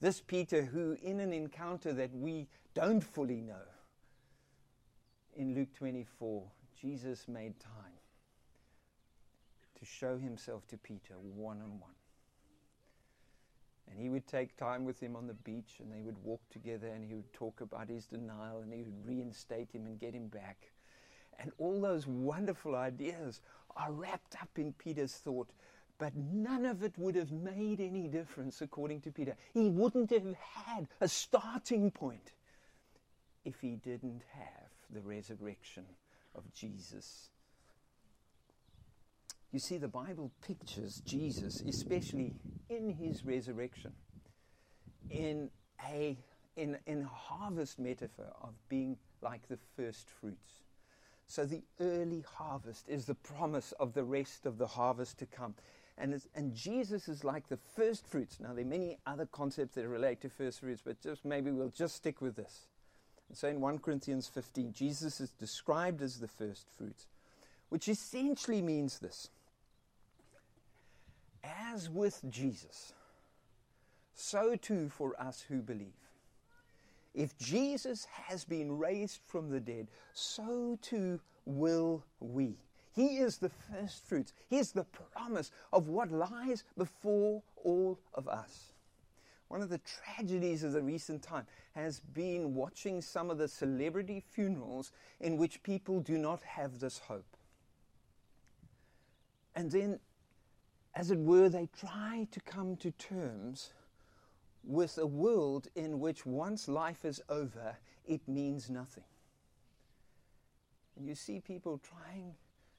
This 0.00 0.20
Peter, 0.20 0.62
who 0.62 0.96
in 1.00 1.20
an 1.20 1.32
encounter 1.32 1.92
that 1.92 2.12
we 2.12 2.48
don't 2.74 3.02
fully 3.04 3.40
know, 3.40 3.68
in 5.36 5.54
Luke 5.54 5.74
24, 5.76 6.42
Jesus 6.80 7.26
made 7.28 7.58
time 7.60 7.98
to 9.78 9.84
show 9.84 10.18
himself 10.18 10.66
to 10.68 10.76
Peter 10.76 11.14
one 11.34 11.60
on 11.60 11.80
one. 11.80 11.90
And 13.90 14.00
he 14.00 14.08
would 14.08 14.26
take 14.26 14.56
time 14.56 14.84
with 14.84 15.00
him 15.00 15.16
on 15.16 15.26
the 15.26 15.34
beach, 15.34 15.80
and 15.80 15.92
they 15.92 16.02
would 16.02 16.16
walk 16.24 16.40
together, 16.50 16.88
and 16.88 17.04
he 17.04 17.14
would 17.14 17.32
talk 17.32 17.60
about 17.60 17.88
his 17.88 18.06
denial, 18.06 18.60
and 18.60 18.72
he 18.72 18.82
would 18.82 19.06
reinstate 19.06 19.70
him 19.72 19.86
and 19.86 19.98
get 19.98 20.14
him 20.14 20.28
back. 20.28 20.70
And 21.38 21.50
all 21.58 21.80
those 21.80 22.06
wonderful 22.06 22.76
ideas 22.76 23.40
are 23.76 23.92
wrapped 23.92 24.36
up 24.40 24.50
in 24.56 24.72
Peter's 24.74 25.14
thought, 25.14 25.50
but 25.98 26.14
none 26.14 26.64
of 26.64 26.82
it 26.82 26.92
would 26.96 27.16
have 27.16 27.32
made 27.32 27.80
any 27.80 28.08
difference, 28.08 28.62
according 28.62 29.00
to 29.02 29.10
Peter. 29.10 29.36
He 29.52 29.68
wouldn't 29.68 30.10
have 30.10 30.34
had 30.40 30.88
a 31.00 31.08
starting 31.08 31.90
point 31.90 32.32
if 33.44 33.60
he 33.60 33.76
didn't 33.76 34.22
have 34.32 34.61
the 34.92 35.00
resurrection 35.00 35.84
of 36.34 36.52
Jesus. 36.54 37.30
You 39.52 39.58
see, 39.58 39.78
the 39.78 39.88
Bible 39.88 40.30
pictures 40.46 41.02
Jesus, 41.04 41.60
especially 41.60 42.34
in 42.70 42.90
his 42.90 43.24
resurrection, 43.24 43.92
in 45.10 45.50
a, 45.90 46.16
in, 46.56 46.78
in 46.86 47.02
a 47.02 47.06
harvest 47.06 47.78
metaphor 47.78 48.32
of 48.40 48.54
being 48.68 48.96
like 49.20 49.46
the 49.48 49.58
first 49.76 50.08
fruits. 50.08 50.62
So 51.26 51.44
the 51.44 51.62
early 51.80 52.24
harvest 52.36 52.88
is 52.88 53.04
the 53.04 53.14
promise 53.14 53.72
of 53.72 53.94
the 53.94 54.04
rest 54.04 54.46
of 54.46 54.58
the 54.58 54.66
harvest 54.66 55.18
to 55.18 55.26
come. 55.26 55.54
And, 55.98 56.20
and 56.34 56.54
Jesus 56.54 57.08
is 57.08 57.22
like 57.22 57.48
the 57.48 57.58
first 57.76 58.06
fruits. 58.06 58.40
Now, 58.40 58.54
there 58.54 58.64
are 58.64 58.68
many 58.68 58.98
other 59.06 59.26
concepts 59.26 59.74
that 59.74 59.86
relate 59.86 60.22
to 60.22 60.30
first 60.30 60.60
fruits, 60.60 60.82
but 60.84 61.00
just 61.00 61.24
maybe 61.24 61.50
we'll 61.50 61.68
just 61.68 61.96
stick 61.96 62.20
with 62.20 62.36
this. 62.36 62.68
So 63.32 63.48
in 63.48 63.60
1 63.60 63.78
Corinthians 63.78 64.28
15, 64.28 64.72
Jesus 64.72 65.20
is 65.20 65.30
described 65.30 66.02
as 66.02 66.18
the 66.18 66.28
first 66.28 66.66
fruits, 66.76 67.06
which 67.70 67.88
essentially 67.88 68.60
means 68.60 68.98
this. 68.98 69.30
As 71.42 71.88
with 71.88 72.20
Jesus, 72.28 72.92
so 74.14 74.54
too 74.54 74.88
for 74.90 75.20
us 75.20 75.44
who 75.48 75.56
believe. 75.62 75.88
If 77.14 77.36
Jesus 77.38 78.06
has 78.10 78.44
been 78.44 78.78
raised 78.78 79.20
from 79.26 79.50
the 79.50 79.60
dead, 79.60 79.88
so 80.12 80.78
too 80.80 81.20
will 81.44 82.04
we. 82.20 82.56
He 82.94 83.18
is 83.18 83.38
the 83.38 83.50
first 83.50 84.06
fruits. 84.06 84.32
He 84.48 84.58
is 84.58 84.72
the 84.72 84.84
promise 84.84 85.50
of 85.72 85.88
what 85.88 86.10
lies 86.10 86.64
before 86.76 87.42
all 87.64 87.98
of 88.14 88.28
us. 88.28 88.71
One 89.52 89.60
of 89.60 89.68
the 89.68 89.80
tragedies 89.80 90.62
of 90.62 90.72
the 90.72 90.80
recent 90.80 91.22
time 91.22 91.44
has 91.74 92.00
been 92.00 92.54
watching 92.54 93.02
some 93.02 93.28
of 93.28 93.36
the 93.36 93.46
celebrity 93.46 94.24
funerals 94.30 94.92
in 95.20 95.36
which 95.36 95.62
people 95.62 96.00
do 96.00 96.16
not 96.16 96.42
have 96.42 96.80
this 96.80 96.96
hope. 96.96 97.36
And 99.54 99.70
then, 99.70 100.00
as 100.94 101.10
it 101.10 101.18
were, 101.18 101.50
they 101.50 101.68
try 101.78 102.26
to 102.30 102.40
come 102.40 102.76
to 102.76 102.92
terms 102.92 103.74
with 104.64 104.96
a 104.96 105.04
world 105.04 105.68
in 105.74 106.00
which 106.00 106.24
once 106.24 106.66
life 106.66 107.04
is 107.04 107.20
over, 107.28 107.76
it 108.06 108.26
means 108.26 108.70
nothing. 108.70 109.04
And 110.96 111.06
you 111.06 111.14
see 111.14 111.40
people 111.40 111.78
trying 111.78 112.32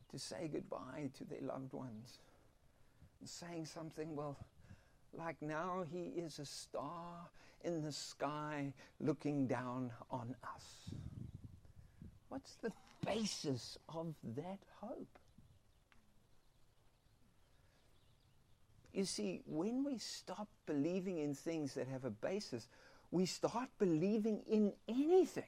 to 0.10 0.18
say 0.18 0.50
goodbye 0.52 1.12
to 1.20 1.24
their 1.24 1.42
loved 1.42 1.72
ones 1.72 2.18
and 3.20 3.30
saying 3.30 3.68
something, 3.68 4.16
well, 4.16 4.40
like 5.18 5.42
now 5.42 5.86
he 5.92 6.12
is 6.20 6.40
a 6.40 6.46
star 6.46 7.30
in 7.64 7.82
the 7.82 7.92
sky 7.92 8.74
looking 9.00 9.48
down 9.48 9.92
on 10.12 10.36
us. 10.44 10.96
What's 12.30 12.56
the 12.56 12.72
basis 13.06 13.78
of 13.90 14.14
that 14.36 14.60
hope? 14.82 15.20
You 18.94 19.06
see, 19.06 19.42
when 19.48 19.84
we 19.84 19.98
stop 19.98 20.48
believing 20.66 21.18
in 21.18 21.34
things 21.34 21.74
that 21.74 21.88
have 21.88 22.06
a 22.06 22.12
basis, 22.12 22.68
we 23.12 23.26
start 23.26 23.70
believing 23.80 24.42
in 24.48 24.74
anything. 24.88 25.44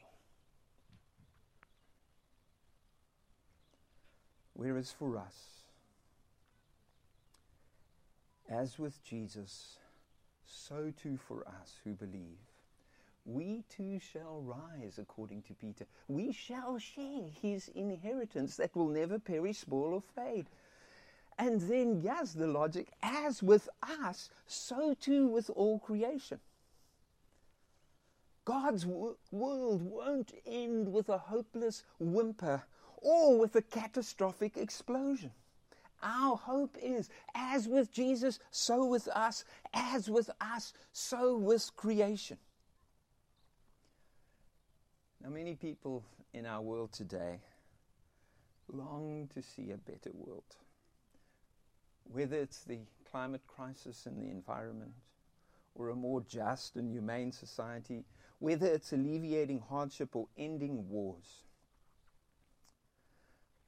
Whereas 4.54 4.92
for 4.92 5.18
us, 5.18 5.55
as 8.50 8.78
with 8.78 9.04
Jesus, 9.04 9.78
so 10.46 10.92
too 10.96 11.18
for 11.18 11.48
us 11.48 11.80
who 11.84 11.94
believe. 11.94 12.38
We 13.26 13.64
too 13.70 14.00
shall 14.00 14.42
rise, 14.42 15.00
according 15.00 15.42
to 15.44 15.56
Peter. 15.56 15.86
We 16.08 16.32
shall 16.32 16.78
share 16.78 17.28
his 17.42 17.70
inheritance 17.70 18.56
that 18.58 18.76
will 18.76 18.90
never 18.90 19.18
perish, 19.18 19.60
spoil, 19.60 19.96
or 19.96 20.02
fade. 20.02 20.48
And 21.40 21.60
then, 21.62 22.02
yes, 22.02 22.34
the 22.34 22.48
logic, 22.48 22.90
as 23.02 23.42
with 23.42 23.68
us, 23.82 24.30
so 24.46 24.94
too 24.94 25.28
with 25.28 25.50
all 25.50 25.80
creation. 25.80 26.40
God's 28.46 28.86
world 28.86 29.18
won't 29.32 30.32
end 30.46 30.94
with 30.94 31.10
a 31.10 31.18
hopeless 31.18 31.84
whimper 32.00 32.64
or 32.98 33.40
with 33.40 33.56
a 33.56 33.62
catastrophic 33.64 34.56
explosion. 34.56 35.32
Our 36.04 36.36
hope 36.36 36.78
is, 36.82 37.10
as 37.34 37.68
with 37.68 37.92
Jesus, 37.92 38.40
so 38.52 38.86
with 38.86 39.08
us, 39.10 39.44
as 39.74 40.10
with 40.10 40.30
us, 40.40 40.74
so 40.92 41.38
with 41.38 41.76
creation. 41.76 42.38
Now, 45.24 45.30
many 45.30 45.56
people 45.56 46.04
in 46.34 46.46
our 46.46 46.62
world 46.62 46.92
today 46.92 47.40
long 48.72 49.30
to 49.34 49.42
see 49.42 49.72
a 49.72 49.78
better 49.78 50.12
world. 50.14 50.44
Whether 52.12 52.38
it's 52.38 52.64
the 52.64 52.80
climate 53.10 53.42
crisis 53.48 54.06
and 54.06 54.22
the 54.22 54.30
environment, 54.30 54.92
or 55.76 55.90
a 55.90 55.96
more 55.96 56.22
just 56.22 56.76
and 56.76 56.90
humane 56.90 57.32
society, 57.32 58.06
whether 58.40 58.68
it's 58.68 58.94
alleviating 58.94 59.62
hardship 59.70 60.16
or 60.16 60.28
ending 60.38 60.90
wars. 60.90 61.44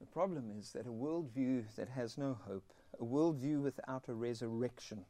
The 0.00 0.06
problem 0.06 0.52
is 0.58 0.72
that 0.72 0.86
a 0.86 0.90
worldview 0.90 1.64
that 1.76 1.88
has 1.88 2.16
no 2.18 2.38
hope, 2.46 2.72
a 3.00 3.04
worldview 3.04 3.62
without 3.62 4.08
a 4.08 4.14
resurrection, 4.14 5.04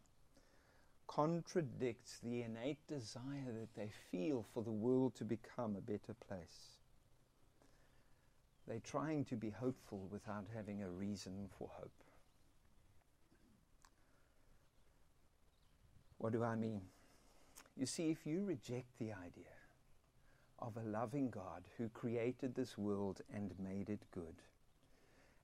contradicts 1.07 2.19
the 2.23 2.43
innate 2.43 2.87
desire 2.87 3.53
that 3.59 3.75
they 3.75 3.91
feel 4.11 4.45
for 4.55 4.63
the 4.63 4.71
world 4.71 5.15
to 5.17 5.25
become 5.25 5.77
a 5.77 5.81
better 5.81 6.15
place. 6.27 6.79
They're 8.67 8.81
trying 8.81 9.25
to 9.27 9.37
be 9.37 9.51
hopeful 9.51 10.09
without 10.11 10.47
having 10.55 10.83
a 10.83 10.91
reason 10.91 11.49
for 11.59 11.71
hope. 11.73 11.91
What 16.19 16.33
do 16.33 16.43
I 16.45 16.55
mean? 16.55 16.83
You 17.77 17.87
see, 17.87 18.11
if 18.11 18.27
you 18.27 18.45
reject 18.45 18.99
the 18.99 19.13
idea 19.13 19.55
of 20.59 20.77
a 20.77 20.89
loving 20.89 21.31
God 21.31 21.65
who 21.79 21.89
created 21.89 22.55
this 22.55 22.77
world 22.77 23.23
and 23.33 23.55
made 23.59 23.89
it 23.89 24.03
good, 24.13 24.43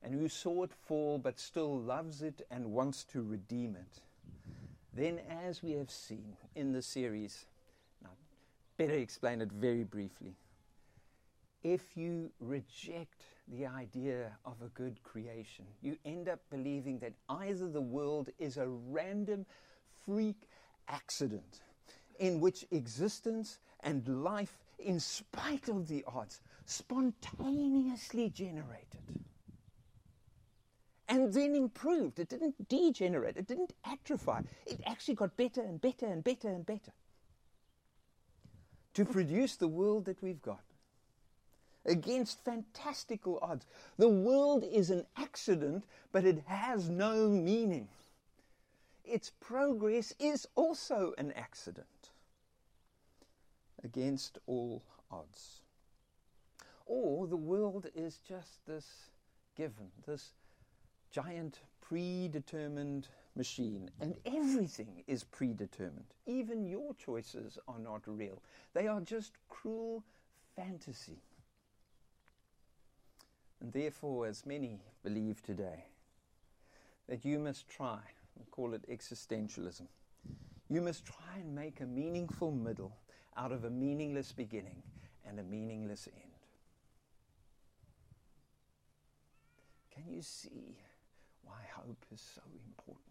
and 0.04 0.14
who 0.14 0.28
saw 0.28 0.62
it 0.62 0.72
fall 0.86 1.18
but 1.18 1.40
still 1.40 1.80
loves 1.80 2.22
it 2.22 2.46
and 2.50 2.72
wants 2.72 3.04
to 3.04 3.22
redeem 3.22 3.74
it, 3.74 4.02
then, 4.92 5.18
as 5.44 5.62
we 5.62 5.72
have 5.72 5.90
seen 5.90 6.36
in 6.54 6.72
the 6.72 6.82
series, 6.82 7.46
now, 8.02 8.10
better 8.76 8.92
explain 8.92 9.40
it 9.40 9.50
very 9.50 9.82
briefly. 9.82 10.36
If 11.64 11.96
you 11.96 12.30
reject 12.38 13.24
the 13.48 13.66
idea 13.66 14.30
of 14.44 14.54
a 14.62 14.68
good 14.68 15.02
creation, 15.02 15.64
you 15.82 15.96
end 16.04 16.28
up 16.28 16.38
believing 16.50 16.98
that 16.98 17.14
either 17.28 17.68
the 17.68 17.80
world 17.80 18.28
is 18.38 18.56
a 18.56 18.68
random 18.68 19.46
freak 20.04 20.48
accident 20.86 21.60
in 22.20 22.40
which 22.40 22.66
existence 22.70 23.58
and 23.80 24.06
life, 24.22 24.58
in 24.78 25.00
spite 25.00 25.68
of 25.68 25.88
the 25.88 26.04
odds, 26.06 26.40
spontaneously 26.66 28.28
generated 28.30 29.23
and 31.08 31.32
then 31.32 31.54
improved. 31.54 32.18
It 32.18 32.28
didn't 32.28 32.68
degenerate, 32.68 33.36
it 33.36 33.46
didn't 33.46 33.72
atrophy. 33.84 34.48
It 34.66 34.80
actually 34.86 35.14
got 35.14 35.36
better 35.36 35.60
and 35.60 35.80
better 35.80 36.06
and 36.06 36.22
better 36.24 36.48
and 36.48 36.64
better 36.64 36.92
to 38.94 39.04
produce 39.04 39.56
the 39.56 39.68
world 39.68 40.04
that 40.06 40.22
we've 40.22 40.42
got 40.42 40.62
against 41.84 42.44
fantastical 42.44 43.38
odds. 43.42 43.66
The 43.98 44.08
world 44.08 44.64
is 44.64 44.90
an 44.90 45.04
accident, 45.16 45.84
but 46.12 46.24
it 46.24 46.42
has 46.46 46.88
no 46.88 47.28
meaning. 47.28 47.88
Its 49.04 49.30
progress 49.40 50.14
is 50.18 50.48
also 50.54 51.12
an 51.18 51.32
accident 51.32 51.86
against 53.82 54.38
all 54.46 54.82
odds. 55.10 55.60
Or 56.86 57.26
the 57.26 57.36
world 57.36 57.86
is 57.94 58.20
just 58.26 58.64
this 58.66 58.86
given, 59.56 59.90
this 60.06 60.30
giant 61.14 61.60
predetermined 61.80 63.06
machine, 63.36 63.88
and 64.00 64.16
everything 64.26 65.04
is 65.06 65.22
predetermined. 65.22 66.14
Even 66.26 66.66
your 66.66 66.94
choices 66.94 67.58
are 67.68 67.78
not 67.78 68.02
real, 68.06 68.42
they 68.72 68.88
are 68.88 69.00
just 69.00 69.32
cruel 69.48 70.02
fantasy. 70.56 71.22
And 73.60 73.72
therefore, 73.72 74.26
as 74.26 74.44
many 74.44 74.80
believe 75.04 75.40
today, 75.42 75.84
that 77.08 77.24
you 77.24 77.38
must 77.38 77.68
try, 77.68 78.00
we 78.36 78.44
call 78.50 78.74
it 78.74 78.88
existentialism, 78.90 79.86
you 80.68 80.80
must 80.80 81.04
try 81.04 81.38
and 81.38 81.54
make 81.54 81.80
a 81.80 81.86
meaningful 81.86 82.50
middle 82.50 82.96
out 83.36 83.52
of 83.52 83.64
a 83.64 83.70
meaningless 83.70 84.32
beginning 84.32 84.82
and 85.26 85.38
a 85.38 85.44
meaningless 85.44 86.08
end. 86.12 86.32
Can 89.94 90.12
you 90.12 90.22
see 90.22 90.76
why 91.44 91.60
hope 91.72 92.04
is 92.12 92.20
so 92.20 92.42
important? 92.66 93.04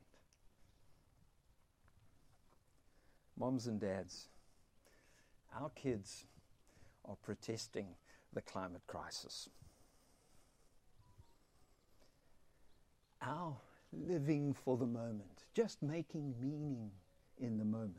Moms 3.38 3.68
and 3.68 3.80
dads, 3.80 4.28
our 5.60 5.70
kids 5.70 6.26
are 7.06 7.16
protesting 7.24 7.88
the 8.34 8.42
climate 8.42 8.82
crisis. 8.88 9.50
Our 13.22 13.56
living 13.92 14.54
for 14.54 14.78
the 14.78 14.86
moment, 14.86 15.46
just 15.54 15.82
making 15.82 16.36
meaning 16.42 16.92
in 17.40 17.58
the 17.58 17.66
moment, 17.66 17.98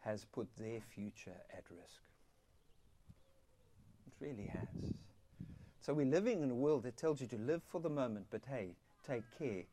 has 0.00 0.24
put 0.24 0.48
their 0.56 0.80
future 0.80 1.36
at 1.52 1.64
risk. 1.70 2.02
It 4.06 4.12
really 4.20 4.46
has. 4.46 4.94
So 5.84 5.92
we're 5.92 6.06
living 6.06 6.42
in 6.42 6.50
a 6.50 6.54
world 6.54 6.84
that 6.84 6.96
tells 6.96 7.20
you 7.20 7.26
to 7.26 7.36
live 7.36 7.60
for 7.62 7.78
the 7.78 7.90
moment, 7.90 8.28
but 8.30 8.40
hey, 8.48 8.70
take 9.06 9.24
care 9.38 9.64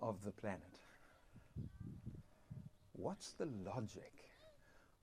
of 0.00 0.24
the 0.24 0.30
planet. 0.30 0.80
What's 2.94 3.32
the 3.32 3.46
logic 3.62 4.14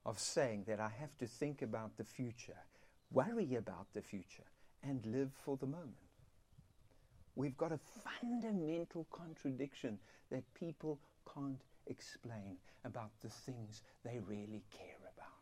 of 0.08 0.18
saying 0.18 0.64
that 0.66 0.80
I 0.80 0.90
have 1.00 1.16
to 1.20 1.28
think 1.28 1.62
about 1.62 1.98
the 1.98 2.04
future, 2.04 2.58
worry 3.12 3.54
about 3.54 3.86
the 3.94 4.02
future, 4.02 4.50
and 4.82 5.06
live 5.06 5.30
for 5.46 5.56
the 5.56 5.68
moment? 5.68 5.94
We've 7.36 7.56
got 7.56 7.72
a 7.72 7.80
fundamental 8.04 9.06
contradiction 9.12 10.00
that 10.32 10.52
people 10.56 10.98
can't 11.32 11.62
explain 11.86 12.58
about 12.84 13.12
the 13.22 13.30
things 13.30 13.84
they 14.04 14.20
really 14.28 14.64
care 14.76 14.98
about. 15.16 15.34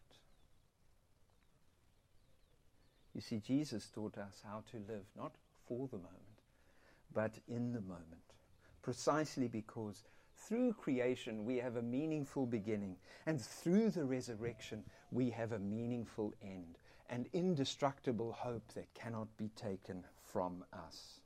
You 3.21 3.38
see, 3.38 3.53
Jesus 3.53 3.88
taught 3.93 4.17
us 4.17 4.41
how 4.43 4.63
to 4.71 4.77
live 4.91 5.05
not 5.15 5.34
for 5.67 5.88
the 5.88 5.97
moment, 5.97 6.41
but 7.13 7.38
in 7.47 7.71
the 7.71 7.81
moment, 7.81 8.34
precisely 8.81 9.47
because 9.47 10.05
through 10.36 10.73
creation 10.73 11.45
we 11.45 11.57
have 11.57 11.75
a 11.75 11.84
meaningful 11.84 12.47
beginning, 12.47 12.95
and 13.27 13.39
through 13.39 13.91
the 13.91 14.05
resurrection 14.05 14.84
we 15.12 15.29
have 15.29 15.51
a 15.51 15.60
meaningful 15.60 16.34
end, 16.41 16.79
an 17.12 17.27
indestructible 17.31 18.31
hope 18.31 18.73
that 18.73 18.91
cannot 18.95 19.27
be 19.38 19.49
taken 19.49 20.03
from 20.23 20.63
us. 20.73 21.19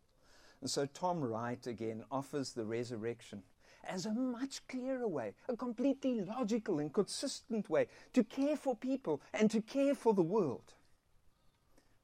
And 0.60 0.69
so 0.69 0.86
Tom 0.88 1.21
Wright 1.21 1.65
again 1.65 2.03
offers 2.12 2.51
the 2.51 2.65
resurrection 2.65 3.41
as 3.86 4.05
a 4.05 4.12
much 4.12 4.67
clearer 4.67 5.08
way, 5.08 5.34
a 5.47 5.55
completely 5.55 6.19
logical 6.19 6.79
and 6.79 6.91
consistent 6.91 7.69
way 7.69 7.88
to 8.12 8.21
care 8.25 8.58
for 8.58 8.75
people 8.75 9.21
and 9.34 9.49
to 9.49 9.62
care 9.62 9.95
for 9.95 10.13
the 10.13 10.21
world. 10.21 10.73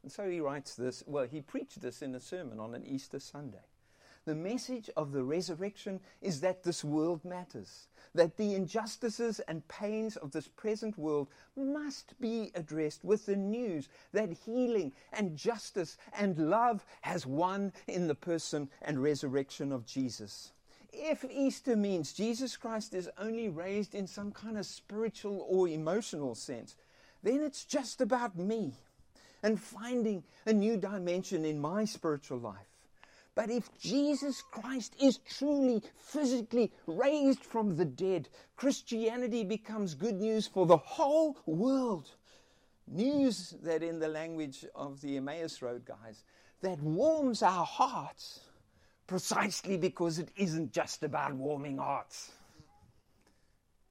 And 0.04 0.12
so 0.12 0.30
he 0.30 0.40
writes 0.40 0.76
this, 0.76 1.04
well, 1.06 1.26
he 1.26 1.42
preached 1.42 1.82
this 1.82 2.02
in 2.02 2.16
a 2.16 2.20
sermon 2.20 2.60
on 2.60 2.74
an 2.74 2.86
Easter 2.86 3.20
Sunday. 3.20 3.66
The 4.26 4.36
message 4.36 4.90
of 4.96 5.14
the 5.14 5.24
resurrection 5.24 6.00
is 6.22 6.42
that 6.42 6.64
this 6.64 6.84
world 6.84 7.26
matters, 7.26 7.88
that 8.14 8.38
the 8.38 8.54
injustices 8.54 9.40
and 9.42 9.68
pains 9.68 10.16
of 10.16 10.32
this 10.32 10.48
present 10.48 10.96
world 10.96 11.28
must 11.56 12.20
be 12.22 12.52
addressed 12.54 13.04
with 13.04 13.26
the 13.26 13.36
news 13.36 13.90
that 14.12 14.32
healing 14.46 14.94
and 15.12 15.36
justice 15.36 15.98
and 16.14 16.38
love 16.38 16.86
has 17.02 17.26
won 17.26 17.74
in 17.88 18.08
the 18.08 18.14
person 18.14 18.70
and 18.84 19.02
resurrection 19.02 19.72
of 19.72 19.88
Jesus. 19.88 20.52
If 20.94 21.26
Easter 21.26 21.76
means 21.76 22.14
Jesus 22.14 22.58
Christ 22.58 22.94
is 22.94 23.10
only 23.18 23.50
raised 23.50 23.96
in 23.96 24.06
some 24.06 24.32
kind 24.32 24.58
of 24.58 24.68
spiritual 24.68 25.46
or 25.50 25.68
emotional 25.68 26.36
sense, 26.36 26.76
then 27.24 27.42
it's 27.42 27.66
just 27.66 28.02
about 28.02 28.38
me 28.38 28.76
and 29.44 29.60
finding 29.60 30.24
a 30.46 30.54
new 30.54 30.78
dimension 30.78 31.46
in 31.46 31.60
my 31.60 31.86
spiritual 31.86 32.40
life. 32.40 32.68
But 33.34 33.50
if 33.50 33.70
Jesus 33.80 34.42
Christ 34.42 34.96
is 35.02 35.18
truly 35.18 35.82
physically 35.96 36.74
raised 36.86 37.40
from 37.40 37.78
the 37.78 37.86
dead, 37.86 38.28
Christianity 38.58 39.44
becomes 39.44 39.94
good 39.94 40.20
news 40.20 40.48
for 40.48 40.66
the 40.66 40.78
whole 40.78 41.38
world. 41.46 42.10
News 42.88 43.56
that, 43.64 43.84
in 43.84 44.00
the 44.00 44.10
language 44.10 44.66
of 44.76 45.00
the 45.00 45.16
Emmaus 45.16 45.62
Road 45.62 45.86
guys, 45.86 46.24
that 46.62 46.82
warms 46.82 47.42
our 47.42 47.66
hearts 47.66 48.42
precisely 49.08 49.78
because 49.78 50.20
it 50.20 50.30
isn't 50.36 50.74
just 50.74 51.04
about 51.04 51.34
warming 51.34 51.78
hearts. 51.78 52.32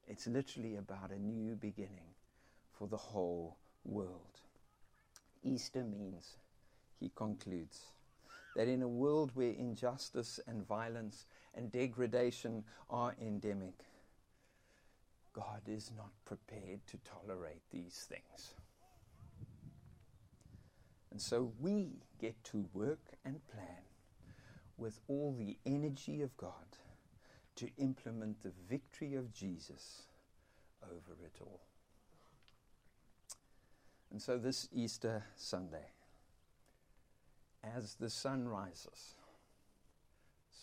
It's 0.07 0.27
literally 0.27 0.77
about 0.77 1.13
a 1.13 1.19
new 1.19 1.55
beginning 1.55 2.15
for 2.73 2.89
the 2.89 2.97
whole 2.97 3.57
world. 3.85 4.41
Easter 5.43 5.85
means, 5.85 6.37
he 6.99 7.11
concludes, 7.15 7.87
that 8.57 8.69
in 8.69 8.83
a 8.83 8.89
world 8.89 9.31
where 9.35 9.53
injustice 9.53 10.41
and 10.47 10.67
violence 10.67 11.27
and 11.55 11.71
degradation 11.71 12.65
are 12.89 13.15
endemic, 13.21 13.85
God 15.33 15.63
is 15.67 15.93
not 15.97 16.11
prepared 16.25 16.87
to 16.89 16.99
tolerate 16.99 17.63
these 17.71 18.07
things. 18.09 18.55
And 21.11 21.21
so 21.21 21.53
we 21.61 21.89
get 22.21 22.43
to 22.45 22.67
work 22.73 23.01
and 23.25 23.41
plan 23.49 23.85
with 24.77 25.01
all 25.09 25.35
the 25.39 25.57
energy 25.67 26.23
of 26.23 26.37
God 26.37 26.77
to 27.57 27.69
implement 27.79 28.43
the 28.43 28.53
victory 28.69 29.15
of 29.15 29.33
Jesus 29.33 30.03
over 30.83 31.15
it 31.25 31.37
all. 31.41 31.61
And 34.11 34.21
so 34.21 34.39
this 34.39 34.69
Easter 34.73 35.25
Sunday, 35.37 35.93
as 37.63 37.95
the 37.95 38.11
sun 38.11 38.49
rises, 38.49 39.15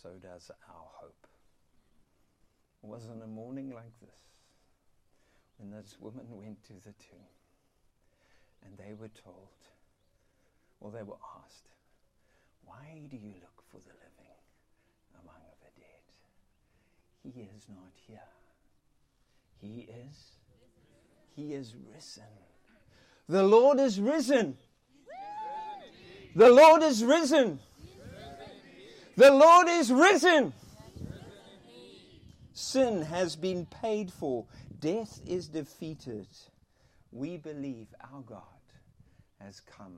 so 0.01 0.09
does 0.21 0.51
our 0.69 0.89
hope. 1.01 1.27
Wasn't 2.81 3.23
a 3.23 3.27
morning 3.27 3.71
like 3.73 3.99
this 4.01 4.19
when 5.57 5.71
those 5.71 5.97
women 5.99 6.25
went 6.29 6.63
to 6.65 6.73
the 6.73 6.93
tomb 6.93 7.27
and 8.65 8.77
they 8.77 8.93
were 8.93 9.09
told, 9.09 9.49
or 10.79 10.91
they 10.91 11.03
were 11.03 11.17
asked, 11.43 11.67
Why 12.65 13.07
do 13.09 13.17
you 13.17 13.33
look 13.41 13.63
for 13.69 13.77
the 13.77 13.93
living 13.93 14.33
among 15.21 15.41
the 15.61 15.81
dead? 15.81 16.05
He 17.23 17.49
is 17.55 17.67
not 17.69 17.91
here. 18.07 18.19
He 19.59 19.87
is. 20.07 20.31
He 21.35 21.53
is 21.53 21.75
risen. 21.93 22.23
The 23.29 23.43
Lord 23.43 23.79
is 23.79 23.99
risen. 23.99 24.57
The 26.35 26.49
Lord 26.49 26.83
is 26.83 27.03
risen. 27.03 27.59
The 29.15 29.31
Lord 29.31 29.67
is 29.67 29.91
risen. 29.91 30.53
Sin 32.53 33.01
has 33.01 33.35
been 33.35 33.65
paid 33.65 34.11
for. 34.11 34.45
Death 34.79 35.19
is 35.25 35.47
defeated. 35.47 36.27
We 37.11 37.37
believe 37.37 37.87
our 38.13 38.21
God 38.21 38.41
has 39.39 39.59
come 39.59 39.97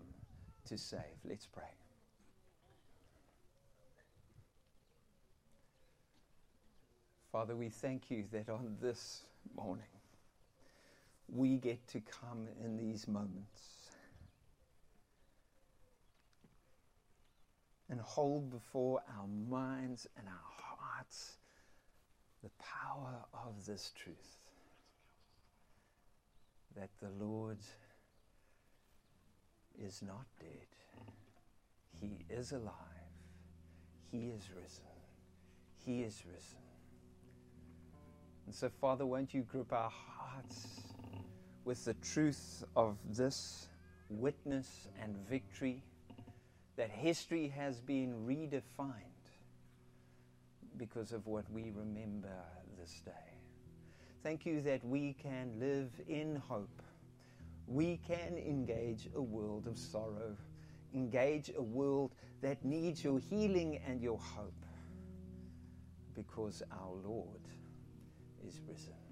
to 0.66 0.78
save. 0.78 1.02
Let's 1.24 1.46
pray. 1.46 1.64
Father, 7.32 7.56
we 7.56 7.70
thank 7.70 8.10
you 8.10 8.24
that 8.32 8.50
on 8.50 8.78
this 8.82 9.24
morning 9.56 9.99
we 11.34 11.58
get 11.58 11.88
to 11.90 12.02
come 12.02 12.48
in 12.64 12.78
these 12.78 13.08
moments 13.08 13.80
and 17.90 18.00
hold 18.00 18.50
before 18.50 19.02
our 19.18 19.28
minds 19.50 20.08
and 20.18 20.28
our 20.28 20.78
hearts 20.78 21.38
the 22.44 22.50
power 22.60 23.16
of 23.34 23.66
this 23.66 23.92
truth 24.02 24.38
that 26.76 26.90
the 27.02 27.10
Lord 27.24 27.58
is 29.84 30.02
not 30.02 30.26
dead. 30.40 30.68
He 32.00 32.26
is 32.30 32.52
alive. 32.52 32.74
He 34.12 34.30
is 34.30 34.50
risen. 34.56 34.84
He 35.86 36.02
is 36.02 36.24
risen. 36.26 36.60
And 38.46 38.56
so, 38.56 38.70
Father, 38.70 39.06
won't 39.06 39.34
you 39.34 39.42
grip 39.42 39.74
our 39.74 39.92
hearts 39.92 40.89
with 41.66 41.86
the 41.86 41.94
truth 41.96 42.64
of 42.76 42.98
this 43.10 43.68
witness 44.10 44.88
and 45.02 45.16
victory 45.30 45.84
that 46.76 46.90
history 46.90 47.48
has 47.50 47.80
been 47.82 48.14
redefined 48.26 48.94
because 50.78 51.12
of 51.12 51.28
what 51.28 51.44
we 51.52 51.72
remember 51.76 52.32
this 52.80 53.02
day. 53.06 53.12
Thank 54.24 54.46
you 54.46 54.62
that 54.62 54.84
we 54.86 55.14
can 55.22 55.60
live 55.60 55.92
in 56.08 56.38
hope. 56.48 56.82
We 57.68 58.00
can 58.08 58.38
engage 58.38 59.10
a 59.16 59.22
world 59.22 59.68
of 59.68 59.78
sorrow, 59.78 60.36
engage 60.94 61.52
a 61.58 61.62
world 61.62 62.16
that 62.42 62.64
needs 62.64 63.04
your 63.04 63.20
healing 63.20 63.80
and 63.86 64.02
your 64.02 64.18
hope 64.18 64.66
because 66.16 66.64
our 66.72 66.96
Lord 67.04 67.42
is 68.48 68.60
risen. 68.68 69.09